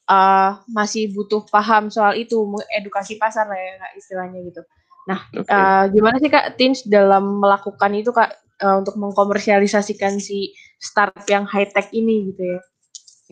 uh, 0.07 0.61
masih 0.69 1.09
butuh 1.11 1.45
paham 1.49 1.89
soal 1.89 2.15
itu 2.17 2.37
edukasi 2.73 3.17
pasar 3.17 3.49
lah 3.49 3.57
ya 3.57 3.73
kak 3.81 3.93
istilahnya 3.97 4.39
gitu 4.45 4.61
nah 5.03 5.19
okay. 5.35 5.51
uh, 5.51 5.85
gimana 5.91 6.15
sih 6.21 6.31
kak 6.31 6.55
Tins 6.55 6.85
dalam 6.87 7.43
melakukan 7.43 7.91
itu 7.97 8.15
kak 8.15 8.43
uh, 8.63 8.79
untuk 8.79 8.95
mengkomersialisasikan 8.95 10.21
si 10.23 10.55
startup 10.79 11.27
yang 11.27 11.43
high 11.47 11.67
tech 11.71 11.91
ini 11.95 12.31
gitu 12.31 12.41
ya. 12.55 12.59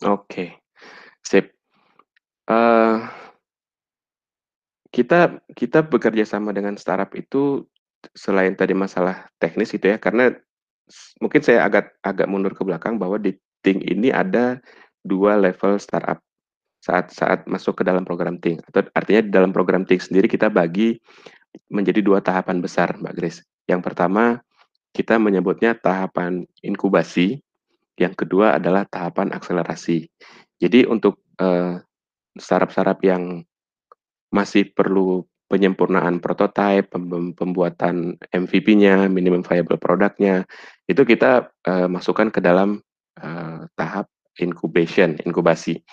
Oke, 0.08 0.26
okay. 0.26 0.48
sip. 1.22 1.56
Uh, 2.48 3.08
kita 4.92 5.40
kita 5.56 5.84
bekerja 5.88 6.28
sama 6.28 6.52
dengan 6.52 6.76
startup 6.76 7.12
itu 7.16 7.68
selain 8.18 8.58
tadi 8.58 8.74
masalah 8.74 9.30
teknis 9.38 9.72
itu 9.72 9.94
ya, 9.94 9.98
karena 10.02 10.36
mungkin 11.24 11.40
saya 11.40 11.64
agak 11.64 11.96
agak 12.04 12.28
mundur 12.28 12.52
ke 12.52 12.64
belakang 12.66 13.00
bahwa 13.00 13.16
di 13.22 13.36
Ting 13.62 13.82
ini 13.86 14.10
ada 14.10 14.58
dua 15.02 15.38
level 15.38 15.78
startup 15.82 16.22
saat 16.82 17.14
saat 17.14 17.46
masuk 17.46 17.82
ke 17.82 17.84
dalam 17.86 18.02
program 18.02 18.42
Ting. 18.42 18.58
Atau 18.66 18.90
artinya 18.98 19.22
di 19.22 19.32
dalam 19.32 19.54
program 19.54 19.86
Ting 19.86 20.02
sendiri 20.02 20.26
kita 20.26 20.50
bagi 20.50 20.98
menjadi 21.70 22.02
dua 22.02 22.20
tahapan 22.20 22.60
besar, 22.60 22.98
Mbak 22.98 23.14
Grace. 23.14 23.46
Yang 23.70 23.82
pertama 23.86 24.42
kita 24.92 25.16
menyebutnya 25.22 25.78
tahapan 25.78 26.44
inkubasi, 26.66 27.40
yang 27.96 28.18
kedua 28.18 28.58
adalah 28.58 28.84
tahapan 28.90 29.32
akselerasi. 29.32 30.10
Jadi 30.60 30.90
untuk 30.90 31.22
uh, 31.40 31.80
startup-startup 32.36 33.00
yang 33.06 33.46
masih 34.32 34.72
perlu 34.72 35.24
penyempurnaan 35.52 36.24
prototipe, 36.24 36.96
pembuatan 37.36 38.16
MVP-nya, 38.32 39.12
minimum 39.12 39.44
viable 39.44 39.76
produknya, 39.76 40.48
itu 40.88 41.04
kita 41.04 41.52
uh, 41.68 41.92
masukkan 41.92 42.32
ke 42.32 42.40
dalam 42.40 42.80
uh, 43.20 43.68
tahap 43.76 44.08
incubation, 44.40 45.20
inkubasi. 45.28 45.84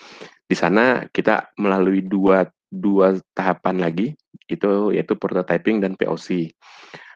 Di 0.47 0.55
sana 0.55 1.05
kita 1.11 1.51
melalui 1.59 2.05
dua 2.05 2.47
dua 2.69 3.17
tahapan 3.35 3.81
lagi, 3.81 4.07
itu 4.47 4.93
yaitu 4.93 5.17
prototyping 5.17 5.81
dan 5.81 5.97
POC. 5.97 6.53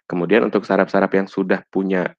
Kemudian 0.09 0.43
untuk 0.43 0.65
startup-startup 0.67 1.13
yang 1.15 1.29
sudah 1.29 1.63
punya 1.71 2.11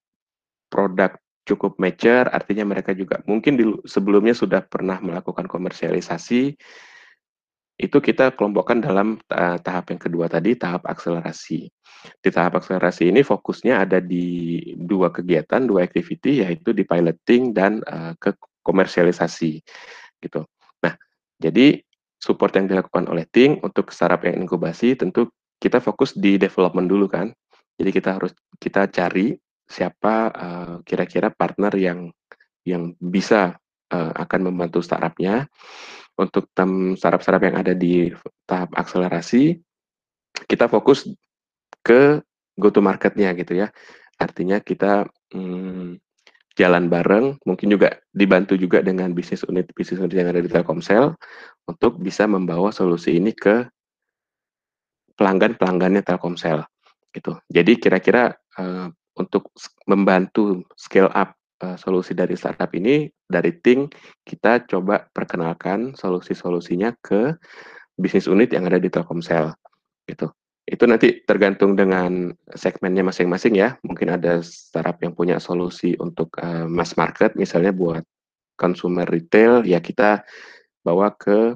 produk 0.72 1.14
cukup 1.44 1.76
mature, 1.76 2.26
artinya 2.32 2.64
mereka 2.64 2.96
juga 2.96 3.20
mungkin 3.28 3.60
di, 3.60 3.64
sebelumnya 3.84 4.32
sudah 4.32 4.64
pernah 4.64 4.96
melakukan 5.04 5.44
komersialisasi, 5.44 6.56
itu 7.74 7.98
kita 7.98 8.30
kelompokkan 8.38 8.78
dalam 8.78 9.18
uh, 9.34 9.58
tahap 9.58 9.90
yang 9.90 10.00
kedua 10.00 10.26
tadi, 10.30 10.54
tahap 10.54 10.86
akselerasi. 10.86 11.66
Di 12.22 12.30
tahap 12.30 12.62
akselerasi 12.62 13.10
ini 13.10 13.26
fokusnya 13.26 13.82
ada 13.82 13.98
di 13.98 14.60
dua 14.78 15.10
kegiatan, 15.10 15.66
dua 15.66 15.82
activity, 15.82 16.46
yaitu 16.46 16.70
di 16.70 16.86
piloting 16.86 17.50
dan 17.50 17.82
uh, 17.90 18.14
ke 18.14 18.30
komersialisasi, 18.62 19.60
gitu. 20.22 20.46
Nah, 20.80 20.94
jadi 21.42 21.82
support 22.22 22.54
yang 22.56 22.70
dilakukan 22.70 23.10
oleh 23.10 23.26
Ting 23.28 23.60
untuk 23.60 23.90
startup 23.92 24.24
yang 24.24 24.40
inkubasi 24.46 24.96
tentu 24.96 25.28
kita 25.60 25.82
fokus 25.82 26.16
di 26.16 26.38
development 26.40 26.88
dulu 26.88 27.10
kan, 27.10 27.34
jadi 27.76 27.90
kita 27.90 28.10
harus 28.20 28.32
kita 28.56 28.86
cari 28.88 29.34
siapa 29.64 30.14
uh, 30.30 30.74
kira-kira 30.84 31.32
partner 31.32 31.72
yang 31.74 31.98
yang 32.64 32.96
bisa 32.96 33.56
uh, 33.94 34.10
akan 34.18 34.50
membantu 34.50 34.82
startupnya 34.82 35.46
untuk 36.18 36.50
startup-startup 36.98 37.42
yang 37.46 37.56
ada 37.58 37.74
di 37.74 38.10
tahap 38.46 38.74
akselerasi 38.74 39.58
kita 40.50 40.66
fokus 40.66 41.06
ke 41.82 42.18
go 42.58 42.70
to 42.70 42.82
marketnya 42.82 43.30
gitu 43.38 43.54
ya 43.54 43.70
artinya 44.18 44.58
kita 44.62 45.06
hmm, 45.34 45.98
jalan 46.54 46.86
bareng 46.86 47.34
mungkin 47.42 47.66
juga 47.74 47.98
dibantu 48.14 48.54
juga 48.54 48.78
dengan 48.78 49.10
bisnis 49.10 49.42
unit 49.46 49.66
bisnis 49.74 49.98
unit 49.98 50.14
yang 50.14 50.30
ada 50.30 50.38
di 50.38 50.46
Telkomsel 50.46 51.18
untuk 51.66 51.98
bisa 51.98 52.30
membawa 52.30 52.70
solusi 52.70 53.18
ini 53.18 53.34
ke 53.34 53.66
pelanggan 55.18 55.58
pelanggannya 55.58 56.02
Telkomsel 56.06 56.62
gitu. 57.14 57.38
Jadi 57.50 57.78
kira-kira 57.78 58.34
uh, 58.58 58.90
untuk 59.14 59.54
membantu 59.86 60.66
scale 60.74 61.10
up 61.14 61.38
uh, 61.62 61.76
solusi 61.78 62.16
dari 62.16 62.34
startup 62.34 62.72
ini 62.74 63.06
dari 63.28 63.54
Ting 63.60 63.86
kita 64.24 64.66
coba 64.66 65.06
perkenalkan 65.12 65.94
solusi-solusinya 65.94 66.96
ke 66.98 67.36
bisnis 67.94 68.26
unit 68.26 68.50
yang 68.50 68.66
ada 68.66 68.80
di 68.80 68.90
Telkomsel 68.90 69.54
gitu. 70.08 70.32
Itu 70.64 70.88
nanti 70.88 71.20
tergantung 71.28 71.76
dengan 71.76 72.32
segmennya 72.56 73.04
masing-masing 73.04 73.60
ya. 73.60 73.76
Mungkin 73.84 74.16
ada 74.16 74.40
startup 74.40 74.96
yang 75.04 75.12
punya 75.12 75.36
solusi 75.36 75.92
untuk 76.00 76.32
uh, 76.40 76.64
mass 76.64 76.96
market 76.96 77.36
misalnya 77.36 77.70
buat 77.70 78.00
consumer 78.56 79.04
retail 79.04 79.66
ya 79.66 79.82
kita 79.82 80.24
bawa 80.80 81.12
ke 81.14 81.54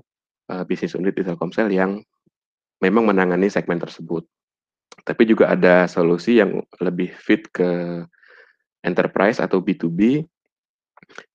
uh, 0.50 0.64
bisnis 0.68 0.92
unit 0.98 1.14
di 1.14 1.24
Telkomsel 1.24 1.70
yang 1.72 2.02
memang 2.82 3.06
menangani 3.06 3.50
segmen 3.50 3.78
tersebut 3.78 4.26
tapi 5.06 5.22
juga 5.28 5.52
ada 5.54 5.86
solusi 5.86 6.40
yang 6.40 6.58
lebih 6.82 7.14
fit 7.14 7.46
ke 7.48 8.02
enterprise 8.82 9.42
atau 9.42 9.62
B2B. 9.62 10.24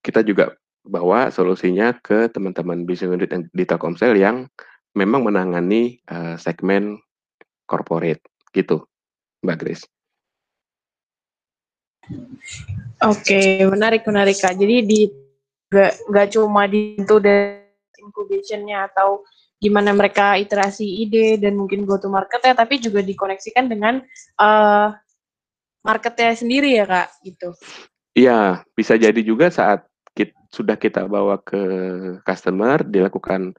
Kita 0.03 0.21
juga 0.21 0.53
bawa 0.83 1.31
solusinya 1.31 1.95
ke 1.95 2.27
teman-teman 2.27 2.83
bisnis 2.83 3.11
unit 3.11 3.31
di 3.55 3.63
Telkomsel 3.63 4.19
yang 4.19 4.51
memang 4.93 5.23
menangani, 5.25 6.03
eee, 6.03 6.35
segmen 6.37 6.99
corporate, 7.65 8.21
gitu, 8.51 8.85
Mbak 9.41 9.57
Grace. 9.63 9.83
Oke, 13.03 13.63
menarik 13.63 14.03
menarik, 14.03 14.37
Kak. 14.37 14.59
Jadi 14.59 14.75
di 14.83 14.99
nggak 15.71 16.11
nggak 16.11 16.27
cuma 16.35 16.67
di 16.67 16.99
itu 16.99 17.17
incubation-nya 18.03 18.91
atau 18.91 19.23
gimana 19.63 19.95
mereka 19.95 20.35
iterasi 20.35 20.83
ide 21.07 21.39
dan 21.39 21.55
mungkin 21.55 21.87
go 21.87 21.95
to 21.95 22.11
market-nya, 22.11 22.51
tapi 22.51 22.83
juga 22.83 22.99
dikoneksikan 22.99 23.71
dengan, 23.71 24.03
uh, 24.35 24.91
market-nya 25.83 26.33
sendiri 26.33 26.79
ya, 26.79 26.87
Kak, 26.87 27.09
gitu? 27.21 27.53
Iya, 28.15 28.63
bisa 28.73 28.95
jadi 28.95 29.19
juga 29.21 29.51
saat 29.51 29.85
kit 30.13 30.31
sudah 30.53 30.77
kita 30.77 31.05
bawa 31.09 31.41
ke 31.41 31.61
customer, 32.23 32.81
dilakukan, 32.85 33.51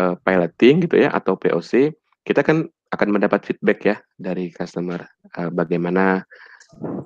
uh, 0.00 0.16
piloting 0.20 0.84
gitu 0.84 1.00
ya 1.06 1.12
atau 1.12 1.36
POC, 1.36 1.94
kita 2.24 2.42
kan 2.42 2.66
akan 2.90 3.08
mendapat 3.12 3.46
feedback 3.46 3.78
ya 3.86 3.96
dari 4.18 4.50
customer, 4.50 5.04
uh, 5.38 5.50
bagaimana 5.52 6.24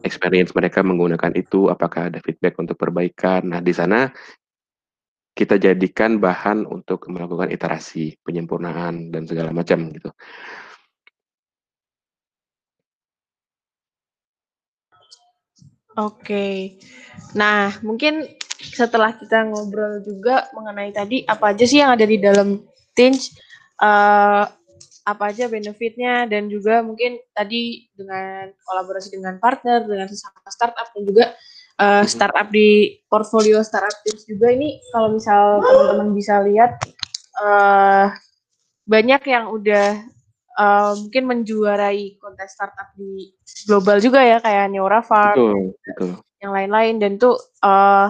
experience 0.05 0.53
mereka 0.55 0.81
menggunakan 0.85 1.33
itu, 1.37 1.68
apakah 1.68 2.12
ada 2.12 2.20
feedback 2.20 2.57
untuk 2.61 2.77
perbaikan. 2.77 3.48
Nah, 3.48 3.61
di 3.64 3.72
sana 3.72 4.09
kita 5.35 5.59
jadikan 5.59 6.22
bahan 6.22 6.62
untuk 6.62 7.11
melakukan 7.11 7.50
iterasi, 7.50 8.14
penyempurnaan, 8.22 9.11
dan 9.11 9.27
segala 9.27 9.50
macam 9.50 9.90
gitu. 9.90 10.14
Oke. 15.94 16.78
Nah, 17.38 17.78
mungkin 17.87 18.26
setelah 18.59 19.14
kita 19.14 19.46
ngobrol 19.46 20.02
juga 20.02 20.50
mengenai 20.54 20.90
tadi 20.90 21.22
apa 21.26 21.54
aja 21.54 21.64
sih 21.66 21.78
yang 21.83 21.94
ada 21.94 22.07
di 22.07 22.18
dalam 22.18 22.62
Tinge, 22.94 23.35
uh, 23.83 24.46
apa 25.04 25.24
aja 25.28 25.50
benefitnya 25.50 26.24
dan 26.24 26.48
juga 26.48 26.80
mungkin 26.80 27.20
tadi 27.37 27.90
dengan 27.92 28.48
kolaborasi 28.64 29.12
dengan 29.12 29.37
partner, 29.37 29.85
dengan 29.85 30.09
sesama 30.09 30.40
startup 30.48 30.88
dan 30.96 31.02
juga 31.04 31.24
uh, 31.83 32.04
startup 32.09 32.48
di 32.48 32.98
portfolio 33.11 33.61
startup 33.61 33.92
tips 34.07 34.24
juga 34.24 34.48
ini 34.54 34.80
kalau 34.94 35.12
misal 35.12 35.61
teman-teman 35.61 36.11
bisa 36.16 36.40
lihat 36.40 36.80
uh, 37.37 38.09
banyak 38.88 39.22
yang 39.28 39.52
udah 39.52 40.00
uh, 40.59 40.93
mungkin 40.99 41.25
menjuarai 41.29 42.19
kontes 42.19 42.55
startup 42.55 42.90
di 42.99 43.33
global 43.67 43.99
juga 43.99 44.21
ya 44.23 44.38
kayak 44.40 44.71
Neura 44.71 45.01
Farm 45.05 45.37
betul, 45.37 45.62
betul. 45.87 46.11
yang 46.43 46.53
lain-lain 46.53 46.95
dan 47.03 47.11
itu 47.17 47.31
uh, 47.62 48.09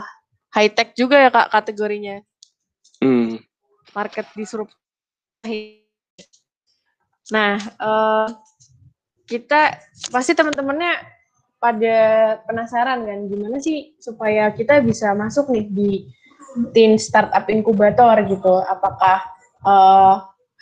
high 0.54 0.72
tech 0.72 0.92
juga 0.96 1.18
ya 1.18 1.30
kak 1.33 1.50
kategorinya 1.50 2.20
mm. 3.02 3.40
market 3.92 4.26
disrupt 4.37 4.72
nah 7.33 7.57
uh, 7.80 8.28
kita 9.24 9.80
pasti 10.12 10.37
teman-temannya 10.37 11.00
pada 11.57 11.96
penasaran 12.44 13.09
kan 13.09 13.18
gimana 13.24 13.57
sih 13.57 13.96
supaya 13.96 14.52
kita 14.52 14.85
bisa 14.85 15.16
masuk 15.16 15.48
nih 15.48 15.64
di 15.72 15.90
tim 16.76 17.00
startup 17.00 17.48
inkubator 17.48 18.20
gitu. 18.28 18.61
Apakah 18.68 19.24
uh, 19.64 20.14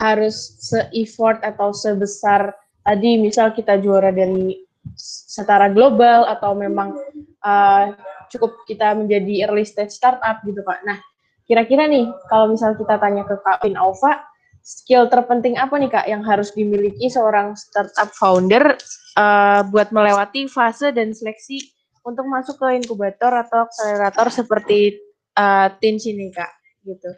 harus 0.03 0.59
se-effort 0.59 1.39
atau 1.47 1.71
sebesar 1.71 2.51
tadi 2.83 3.23
misal 3.23 3.55
kita 3.55 3.79
juara 3.79 4.11
dari 4.11 4.59
setara 4.99 5.71
global 5.71 6.27
atau 6.27 6.59
memang 6.59 6.99
uh, 7.47 7.95
cukup 8.27 8.67
kita 8.67 8.99
menjadi 8.99 9.47
early 9.47 9.63
stage 9.63 9.95
startup 9.95 10.43
gitu 10.43 10.59
Pak. 10.67 10.83
Nah, 10.83 10.99
kira-kira 11.47 11.87
nih 11.87 12.11
kalau 12.27 12.51
misal 12.51 12.75
kita 12.75 12.99
tanya 12.99 13.23
ke 13.23 13.39
Kak 13.47 13.63
Pin 13.63 13.79
Alpha, 13.79 14.27
skill 14.67 15.07
terpenting 15.07 15.55
apa 15.55 15.79
nih 15.79 15.91
Kak 15.91 16.07
yang 16.11 16.27
harus 16.27 16.51
dimiliki 16.51 17.07
seorang 17.07 17.55
startup 17.55 18.11
founder 18.19 18.75
uh, 19.15 19.63
buat 19.71 19.95
melewati 19.95 20.51
fase 20.51 20.91
dan 20.91 21.15
seleksi 21.15 21.63
untuk 22.03 22.27
masuk 22.27 22.59
ke 22.59 22.83
inkubator 22.83 23.31
atau 23.31 23.71
akselerator 23.71 24.27
seperti 24.35 24.99
uh, 25.39 25.71
Teens 25.79 26.03
ini 26.11 26.35
Kak 26.35 26.51
gitu. 26.83 27.11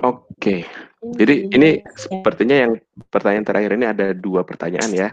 Oke, 0.00 0.64
jadi 1.16 1.44
ini 1.52 1.84
sepertinya 1.92 2.56
yang 2.56 2.72
pertanyaan 3.12 3.44
terakhir 3.44 3.70
ini 3.76 3.86
ada 3.86 4.06
dua 4.16 4.48
pertanyaan 4.48 4.88
ya, 4.96 5.08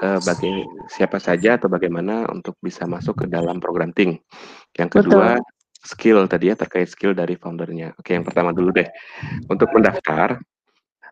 uh, 0.00 0.16
bagi 0.24 0.64
siapa 0.88 1.20
saja 1.20 1.60
atau 1.60 1.68
bagaimana 1.68 2.24
untuk 2.32 2.56
bisa 2.64 2.88
masuk 2.88 3.24
ke 3.24 3.26
dalam 3.28 3.60
program 3.60 3.92
Ting. 3.92 4.16
Yang 4.72 5.04
kedua 5.04 5.36
Betul 5.36 5.56
skill 5.84 6.26
tadi 6.26 6.50
ya, 6.50 6.56
terkait 6.58 6.90
skill 6.90 7.14
dari 7.14 7.38
foundernya. 7.38 7.94
Oke, 7.96 8.12
yang 8.16 8.26
pertama 8.26 8.50
dulu 8.50 8.74
deh. 8.74 8.88
Untuk 9.46 9.70
mendaftar, 9.70 10.36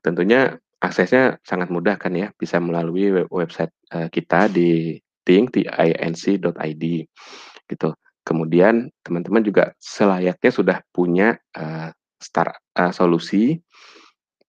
tentunya 0.02 0.58
aksesnya 0.82 1.38
sangat 1.46 1.70
mudah 1.70 1.96
kan 1.96 2.12
ya, 2.12 2.34
bisa 2.34 2.58
melalui 2.58 3.24
website 3.30 3.72
uh, 3.94 4.10
kita 4.10 4.50
di 4.50 4.98
think.tinc.id 5.22 6.84
gitu. 7.66 7.88
Kemudian 8.26 8.90
teman-teman 9.06 9.42
juga 9.46 9.70
selayaknya 9.78 10.50
sudah 10.50 10.78
punya 10.90 11.38
uh, 11.54 11.94
start 12.20 12.56
uh, 12.78 12.92
solusi 12.92 13.60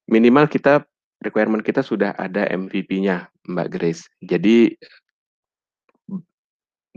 minimal 0.08 0.48
kita 0.48 0.88
requirement 1.22 1.62
kita 1.66 1.82
sudah 1.82 2.14
ada 2.16 2.48
MVP-nya, 2.48 3.30
Mbak 3.50 3.68
Grace. 3.74 4.04
Jadi 4.24 4.74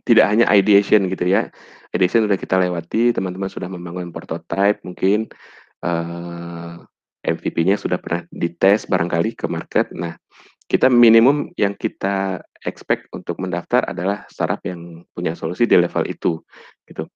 tidak 0.04 0.26
hanya 0.32 0.46
ideation 0.52 1.08
gitu 1.10 1.28
ya. 1.28 1.48
Ideation 1.92 2.24
sudah 2.24 2.38
kita 2.38 2.56
lewati, 2.56 3.10
teman-teman 3.10 3.50
sudah 3.50 3.68
membangun 3.68 4.14
prototype 4.14 4.80
mungkin, 4.86 5.28
uh, 5.82 6.80
eh, 7.20 7.32
MVP-nya 7.34 7.76
sudah 7.76 8.00
pernah 8.00 8.24
dites 8.32 8.88
barangkali 8.88 9.36
ke 9.36 9.46
market. 9.50 9.92
Nah, 9.92 10.16
kita 10.70 10.86
minimum 10.86 11.50
yang 11.58 11.74
kita 11.74 12.40
expect 12.62 13.10
untuk 13.10 13.42
mendaftar 13.42 13.90
adalah 13.90 14.24
startup 14.30 14.62
yang 14.62 15.02
punya 15.10 15.34
solusi 15.34 15.66
di 15.66 15.76
level 15.76 16.06
itu, 16.06 16.40
gitu. 16.86 17.10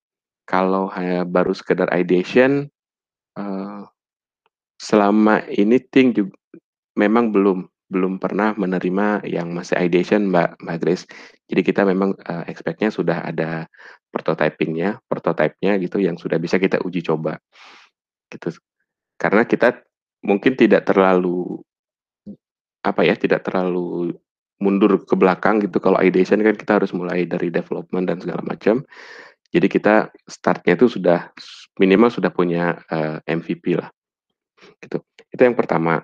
Kalau 0.44 0.92
hanya 0.92 1.24
baru 1.24 1.56
sekedar 1.56 1.88
ideation, 1.96 2.68
uh, 3.38 3.82
selama 4.78 5.44
ini 5.50 5.78
Think 5.78 6.18
juga 6.18 6.34
memang 6.94 7.34
belum 7.34 7.66
belum 7.84 8.18
pernah 8.18 8.56
menerima 8.56 9.22
yang 9.28 9.54
masih 9.54 9.78
ideation 9.78 10.26
Mbak 10.32 10.66
Mbak 10.66 10.76
Grace. 10.82 11.04
Jadi 11.46 11.60
kita 11.62 11.84
memang, 11.84 12.16
uh, 12.24 12.42
expect-nya 12.48 12.88
sudah 12.88 13.20
ada 13.22 13.68
prototyping-nya, 14.08 14.98
prototype-nya 15.06 15.76
gitu 15.78 16.00
yang 16.00 16.16
sudah 16.16 16.40
bisa 16.40 16.56
kita 16.56 16.80
uji 16.80 17.04
coba, 17.04 17.36
gitu. 18.32 18.50
Karena 19.20 19.44
kita 19.44 19.84
mungkin 20.24 20.56
tidak 20.56 20.88
terlalu, 20.88 21.60
apa 22.80 23.04
ya, 23.04 23.14
tidak 23.14 23.44
terlalu 23.44 24.16
mundur 24.58 25.04
ke 25.04 25.14
belakang 25.14 25.60
gitu, 25.60 25.76
kalau 25.78 26.00
ideation 26.00 26.40
kan 26.40 26.56
kita 26.56 26.80
harus 26.80 26.90
mulai 26.96 27.28
dari 27.28 27.52
development 27.52 28.08
dan 28.08 28.18
segala 28.24 28.40
macam. 28.40 28.80
Jadi 29.52 29.66
kita 29.70 30.08
start-nya 30.24 30.74
itu 30.80 30.88
sudah 30.88 31.30
minimal 31.80 32.10
sudah 32.10 32.30
punya, 32.30 32.78
uh, 32.90 33.18
eh, 33.24 33.34
MVP 33.34 33.74
lah, 33.78 33.90
gitu. 34.78 35.02
Itu 35.30 35.42
yang 35.42 35.58
pertama. 35.58 36.02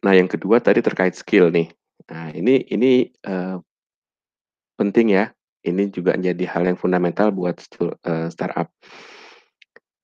Nah, 0.00 0.12
yang 0.14 0.30
kedua 0.30 0.62
tadi 0.62 0.80
terkait 0.80 1.12
skill 1.18 1.50
nih. 1.52 1.68
Nah, 2.08 2.32
ini 2.32 2.64
ini, 2.72 3.10
uh, 3.28 3.60
penting 4.78 5.12
ya, 5.12 5.34
ini 5.66 5.90
juga 5.90 6.14
menjadi 6.16 6.44
hal 6.48 6.62
yang 6.70 6.78
fundamental 6.78 7.34
buat 7.34 7.60
uh, 7.82 8.30
startup. 8.32 8.70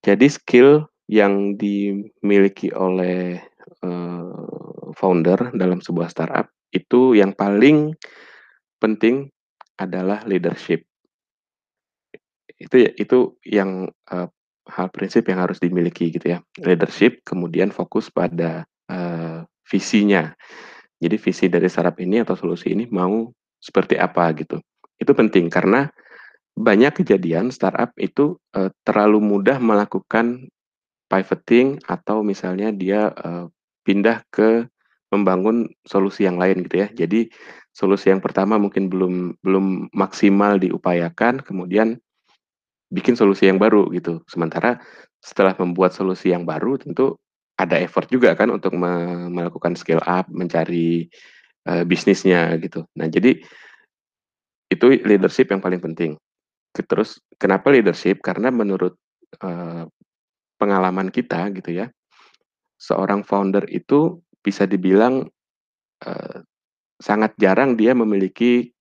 Jadi 0.05 0.27
skill 0.29 0.85
yang 1.09 1.57
dimiliki 1.57 2.69
oleh, 2.75 3.41
uh, 3.81 4.93
founder 4.95 5.53
dalam 5.57 5.81
sebuah 5.81 6.09
startup, 6.13 6.49
itu 6.75 7.17
yang 7.19 7.33
paling 7.33 7.95
penting 8.83 9.31
adalah 9.79 10.23
leadership. 10.29 10.87
Itu 12.61 12.81
ya 12.81 12.91
itu 12.95 13.39
yang, 13.45 13.91
uh, 14.11 14.29
hal 14.65 14.89
prinsip 14.89 15.29
yang 15.29 15.45
harus 15.45 15.61
dimiliki 15.61 16.09
gitu 16.09 16.25
ya, 16.25 16.39
leadership, 16.65 17.21
kemudian 17.27 17.69
fokus 17.69 18.09
pada, 18.09 18.65
uh, 18.89 19.45
visinya. 19.69 20.33
Jadi 21.01 21.17
visi 21.21 21.47
dari 21.53 21.69
startup 21.69 22.01
ini 22.01 22.25
atau 22.25 22.33
solusi 22.33 22.73
ini 22.73 22.89
mau 22.89 23.29
seperti 23.61 24.01
apa 24.01 24.33
gitu. 24.37 24.57
Itu 24.97 25.13
penting 25.13 25.53
karena 25.53 25.91
banyak 26.55 27.03
kejadian 27.03 27.51
startup 27.51 27.93
itu 27.99 28.39
uh, 28.55 28.71
terlalu 28.87 29.19
mudah 29.21 29.59
melakukan 29.59 30.49
pivoting 31.11 31.83
atau 31.85 32.23
misalnya 32.23 32.71
dia 32.71 33.11
uh, 33.11 33.51
pindah 33.85 34.25
ke 34.33 34.65
membangun 35.13 35.71
solusi 35.85 36.25
yang 36.27 36.41
lain 36.41 36.65
gitu 36.67 36.87
ya. 36.87 36.89
Jadi 36.95 37.29
solusi 37.75 38.11
yang 38.11 38.23
pertama 38.23 38.57
mungkin 38.57 38.89
belum 38.89 39.43
belum 39.43 39.93
maksimal 39.93 40.59
diupayakan, 40.59 41.43
kemudian 41.43 41.99
bikin 42.93 43.17
solusi 43.17 43.49
yang 43.49 43.61
baru 43.61 43.89
gitu. 43.95 44.21
Sementara 44.29 44.81
setelah 45.23 45.57
membuat 45.61 45.97
solusi 45.97 46.33
yang 46.35 46.45
baru 46.45 46.77
tentu 46.81 47.17
ada 47.57 47.79
effort 47.79 48.11
juga 48.11 48.35
kan 48.35 48.51
untuk 48.51 48.75
me 48.75 49.27
melakukan 49.31 49.79
scale 49.79 50.03
up, 50.05 50.27
mencari, 50.33 51.07
uh, 51.71 51.87
bisnisnya 51.87 52.59
gitu. 52.61 52.85
Nah 52.99 53.07
jadi 53.09 53.39
itu 54.73 54.87
leadership 55.07 55.53
yang 55.55 55.63
paling 55.63 55.79
penting. 55.81 56.19
Terus 56.75 57.23
kenapa 57.39 57.71
leadership? 57.71 58.21
Karena 58.25 58.51
menurut, 58.51 58.99
uh, 59.45 59.87
pengalaman 60.59 61.11
kita 61.11 61.51
gitu 61.55 61.71
ya, 61.85 61.87
seorang 62.81 63.23
founder 63.27 63.65
itu 63.71 64.21
bisa 64.45 64.69
dibilang, 64.69 65.27
eee, 66.05 66.39
sangat 67.01 67.35
jarang 67.39 67.79
dia 67.79 67.95
memiliki 67.95 68.74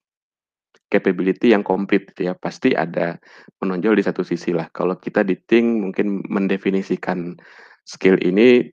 capability 0.94 1.50
yang 1.56 1.66
komplit 1.66 2.06
gitu 2.14 2.30
ya, 2.30 2.34
pasti 2.38 2.70
ada 2.78 3.18
menonjol 3.58 3.98
di 3.98 4.04
satu 4.06 4.22
sisi 4.22 4.54
lah. 4.54 4.70
Kalau 4.70 4.94
kita 4.98 5.26
di 5.26 5.34
Think 5.50 5.82
mungkin 5.90 6.22
mendefinisikan 6.30 7.34
skill 7.82 8.16
ini 8.22 8.70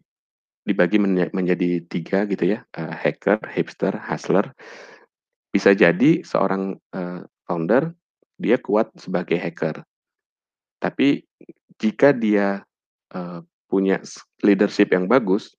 dibagi 0.68 0.98
menja 1.02 1.28
menjadi 1.34 1.82
3 1.90 2.26
gitu 2.30 2.46
ya, 2.58 2.62
eee, 2.78 2.94
hacker, 2.94 3.40
hipster, 3.52 3.94
hustler. 3.98 4.54
Bisa 5.54 5.76
jadi 5.76 6.24
seorang, 6.24 6.78
eee, 6.96 7.22
founder 7.50 7.92
dia 8.40 8.58
kuat 8.62 8.92
sebagai 9.00 9.38
hacker. 9.42 9.84
Tapi 10.82 11.24
jika 11.82 12.12
dia, 12.16 12.62
eee, 13.16 13.40
punya 13.72 14.02
leadership 14.46 14.92
yang 14.96 15.08
bagus 15.12 15.56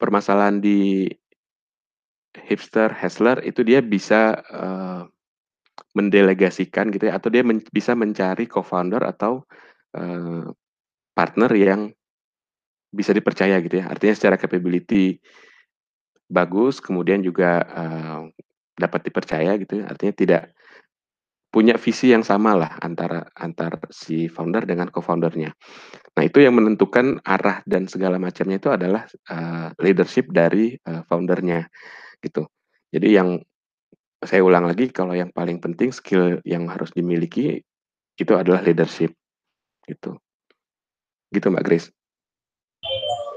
permasalahan 0.00 0.58
di 0.58 1.06
hipster, 2.48 2.90
hustler 2.94 3.38
itu 3.46 3.62
dia 3.66 3.80
bisa, 3.84 4.42
eee, 4.50 5.02
mendelegasikan 5.96 6.90
gitu 6.94 7.10
ya, 7.10 7.18
atau 7.18 7.30
dia 7.32 7.42
men 7.46 7.60
bisa 7.74 7.94
mencari 7.98 8.46
co-founder 8.50 9.02
atau, 9.04 9.44
eee, 9.96 10.48
partner 11.16 11.52
yang 11.56 11.80
bisa 12.94 13.12
dipercaya 13.16 13.58
gitu 13.64 13.82
ya. 13.82 13.86
Artinya 13.92 14.14
secara 14.16 14.36
capability 14.40 15.20
bagus, 16.32 16.80
kemudian 16.80 17.20
juga, 17.20 17.60
eee, 17.68 18.20
dapat 18.80 19.00
dipercaya 19.06 19.54
gitu 19.60 19.84
ya, 19.84 19.86
artinya 19.92 20.14
tidak 20.16 20.42
punya 21.54 21.78
visi 21.78 22.10
yang 22.10 22.26
samalah 22.26 22.78
antara 22.82 23.30
antara 23.38 23.78
si 23.94 24.26
founder 24.26 24.66
dengan 24.66 24.90
co-founder-nya. 24.90 25.54
Nah, 26.16 26.24
itu 26.26 26.42
yang 26.42 26.58
menentukan 26.58 27.22
arah 27.24 27.62
dan 27.68 27.86
segala 27.90 28.18
macamnya 28.20 28.58
itu 28.60 28.70
adalah, 28.72 29.06
eee, 29.30 29.68
leadership 29.84 30.30
dari, 30.34 30.76
eee, 30.78 31.02
founder-nya, 31.08 31.66
gitu. 32.24 32.48
Jadi 32.88 33.08
yang 33.12 33.28
saya 34.24 34.40
ulang 34.40 34.64
lagi 34.64 34.88
kalau 34.88 35.12
yang 35.12 35.28
paling 35.36 35.60
penting 35.60 35.92
skill 35.92 36.40
yang 36.48 36.64
harus 36.64 36.88
dimiliki 36.96 37.60
itu 38.16 38.32
adalah 38.32 38.64
leadership, 38.64 39.12
gitu. 39.84 40.16
Gitu, 41.28 41.46
Mbak 41.52 41.64
Grace. 41.66 41.88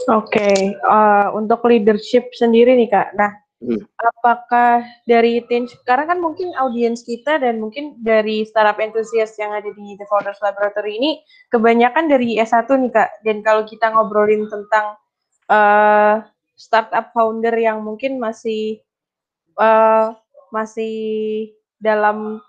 Oke, 0.07 0.71
eee, 0.71 1.25
untuk 1.35 1.67
leadership 1.67 2.31
sendiri 2.31 2.79
nih, 2.79 2.87
Kak. 2.87 3.11
Nah, 3.19 3.31
Mhm. 3.59 3.83
apakah 3.99 4.85
dari 5.09 5.43
tim 5.49 5.65
sekarang 5.67 6.07
kan 6.07 6.19
mungkin 6.21 6.53
audiens 6.55 7.01
kita 7.03 7.41
dan 7.41 7.59
mungkin 7.59 7.97
dari 7.99 8.45
startup 8.47 8.77
enthusiast 8.79 9.35
yang 9.41 9.51
ada 9.51 9.67
di 9.67 9.97
The 9.97 10.05
Founders 10.07 10.39
Laboratory 10.39 10.95
ini 10.95 11.11
kebanyakan 11.51 12.07
dari 12.07 12.37
S1 12.39 12.69
nih, 12.79 12.93
Kak. 12.93 13.09
Dan 13.25 13.43
kalau 13.43 13.65
kita 13.67 13.91
ngobrolin 13.91 14.47
tentang, 14.47 14.95
eee, 15.51 16.13
startup 16.57 17.13
founder 17.15 17.53
yang 17.57 17.81
mungkin 17.85 18.17
masih, 18.21 18.81
eee, 19.59 20.05
masih 20.53 20.95
dalam 21.81 22.41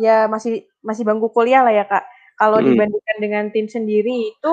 ya 0.00 0.26
masih 0.30 0.66
masih 0.84 1.04
bangku 1.08 1.30
kuliah 1.34 1.62
lah 1.66 1.74
ya, 1.74 1.84
Kak. 1.88 2.04
Kalau 2.40 2.60
Mhm. 2.62 2.68
dibandingkan 2.74 3.18
dengan 3.22 3.44
tim 3.54 3.66
sendiri 3.70 4.32
itu, 4.34 4.52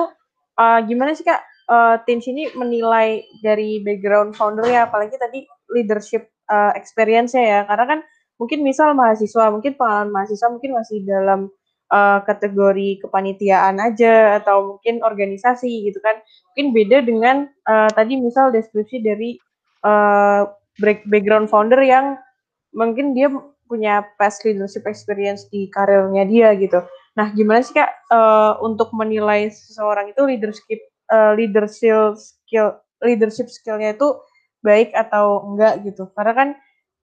eee, 0.60 0.78
gimana 0.90 1.12
sih, 1.16 1.24
Kak, 1.26 1.42
eee, 1.70 1.94
tim 2.08 2.18
sini 2.24 2.50
menilai 2.58 3.24
dari 3.44 3.80
background 3.84 4.36
founder-nya 4.38 4.88
apalagi 4.90 5.16
tadi 5.20 5.44
leadership, 5.74 6.28
eee, 6.50 6.72
experience-nya 6.80 7.44
ya? 7.44 7.60
Karena 7.68 7.86
kan 7.98 8.00
mungkin 8.40 8.60
misal 8.66 8.92
mahasiswa, 8.98 9.50
mungkin 9.54 9.74
pengalaman 9.78 10.10
mahasiswa 10.14 10.48
mungkin 10.52 10.72
masih 10.76 11.02
dalam, 11.06 11.50
eee, 11.92 12.18
kategori 12.28 12.88
kepanitiaan 13.04 13.76
aja 13.82 14.38
atau 14.42 14.76
mungkin 14.78 15.02
organisasi 15.04 15.88
gitu 15.90 15.98
kan. 16.04 16.20
Mungkin 16.54 16.66
beda 16.76 16.98
dengan, 17.04 17.36
eee, 17.68 17.88
tadi 17.96 18.14
misal 18.20 18.50
deskripsi 18.54 19.02
dari, 19.04 19.36
brek 20.80 21.04
background 21.10 21.46
founder 21.52 21.78
yang 21.84 22.16
mungkin 22.76 23.12
dia 23.16 23.28
punya 23.70 24.04
past 24.20 24.44
leadership 24.48 24.84
experience 24.88 25.48
di 25.52 25.68
karirnya 25.72 26.24
dia 26.28 26.50
gitu. 26.58 26.80
Nah, 27.18 27.30
gimana 27.36 27.60
sih, 27.64 27.74
Kak, 27.76 27.90
eee, 28.12 28.52
untuk 28.64 28.90
menilai 28.96 29.48
seseorang 29.52 30.10
itu 30.12 30.22
leadership 30.26 30.80
eee, 31.12 31.32
leadership 31.38 32.16
skill 32.20 32.76
leadership 33.04 33.48
skill-nya 33.52 33.94
itu 33.98 34.08
baik 34.64 34.92
atau 34.96 35.44
enggak 35.52 35.82
gitu? 35.86 36.08
Karena 36.16 36.32
kan, 36.36 36.48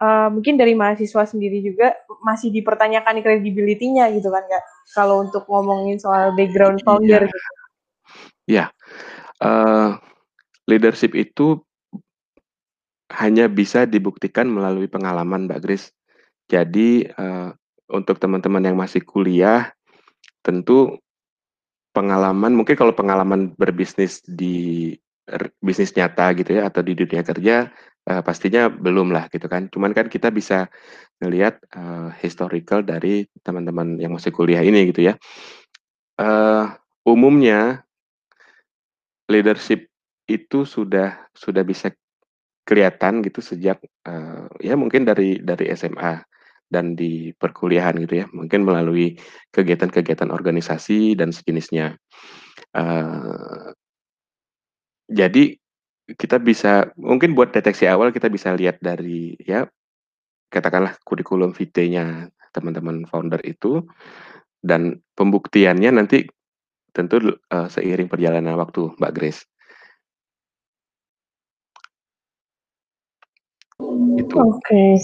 eee, 0.01 0.27
mungkin 0.33 0.57
dari 0.57 0.73
mahasiswa 0.73 1.23
sendiri 1.29 1.61
juga 1.61 1.93
masih 2.25 2.49
dipertanyakan 2.49 3.21
credibility-nya 3.21 4.09
gitu 4.17 4.33
kan, 4.33 4.43
Kak, 4.49 4.63
kalau 4.97 5.21
untuk 5.23 5.45
ngomongin 5.47 6.01
soal 6.01 6.33
background 6.33 6.81
Iya. 6.81 6.85
founder 6.85 7.21
gitu. 7.29 7.49
Iya, 8.49 8.65
eee, 9.39 9.89
leadership 10.67 11.13
itu 11.13 11.61
hanya 13.11 13.51
bisa 13.51 13.83
dibuktikan 13.85 14.47
melalui 14.47 14.87
pengalaman, 14.87 15.45
Mbak 15.47 15.59
Grace. 15.63 15.91
Jadi, 16.49 17.05
eee, 17.07 17.49
untuk 17.91 18.17
teman-teman 18.19 18.63
yang 18.63 18.77
masih 18.79 19.03
kuliah, 19.03 19.71
tentu 20.41 20.97
pengalaman 21.91 22.55
mungkin 22.55 22.79
kalau 22.79 22.95
pengalaman 22.95 23.51
berbisnis 23.59 24.23
di 24.23 24.95
bisnis 25.63 25.93
nyata 25.97 26.33
gitu 26.37 26.57
ya, 26.59 26.67
atau 26.69 26.81
di 26.85 26.93
dunia 26.97 27.21
kerja, 27.25 27.69
eee, 28.09 28.21
pastinya 28.25 28.67
belum 28.71 29.13
lah 29.15 29.29
gitu 29.33 29.47
kan. 29.51 29.69
Cuman 29.73 29.91
kan 29.97 30.07
kita 30.11 30.29
bisa 30.33 30.67
ngelihat, 31.23 31.61
eee, 31.75 32.09
historical 32.23 32.81
dari 32.85 33.25
teman-teman 33.45 33.97
yang 34.01 34.13
masih 34.17 34.31
kuliah 34.35 34.63
ini 34.65 34.89
gitu 34.93 35.05
ya. 35.13 35.15
Eee, 36.19 36.65
umumnya 37.07 37.83
leadership 39.29 39.85
itu 40.25 40.63
sudah 40.65 41.29
sudah 41.35 41.61
bisa 41.67 41.91
kelihatan 42.67 43.21
gitu 43.25 43.41
sejak, 43.43 43.81
eee, 44.07 44.47
ya 44.71 44.75
mungkin 44.79 45.03
dari 45.07 45.41
dari 45.43 45.69
SMA 45.75 46.21
dan 46.71 46.95
di 46.99 47.31
perkuliahan 47.37 47.97
gitu 48.05 48.23
ya, 48.23 48.27
mungkin 48.33 48.63
melalui 48.67 49.15
kegiatan-kegiatan 49.55 50.29
organisasi 50.33 51.15
dan 51.19 51.31
sejenisnya. 51.35 51.97
Eee 52.75 53.73
jadi 55.11 55.59
kita 56.11 56.39
bisa 56.39 56.91
mungkin 56.95 57.35
buat 57.35 57.51
deteksi 57.51 57.87
awal 57.87 58.11
kita 58.11 58.27
bisa 58.27 58.51
lihat 58.55 58.79
dari 58.83 59.35
ya 59.43 59.67
katakanlah 60.51 60.99
kurikulum 61.07 61.55
vitae-nya 61.55 62.27
teman-teman 62.51 63.07
founder 63.07 63.39
itu 63.47 63.87
dan 64.59 64.99
pembuktiannya 65.15 65.89
nanti 65.95 66.27
tentu, 66.91 67.39
eee, 67.39 67.67
seiring 67.71 68.11
perjalanan 68.11 68.59
waktu, 68.59 68.91
Mbak 68.99 69.13
Grace. 69.15 69.41
Oke. 74.35 74.99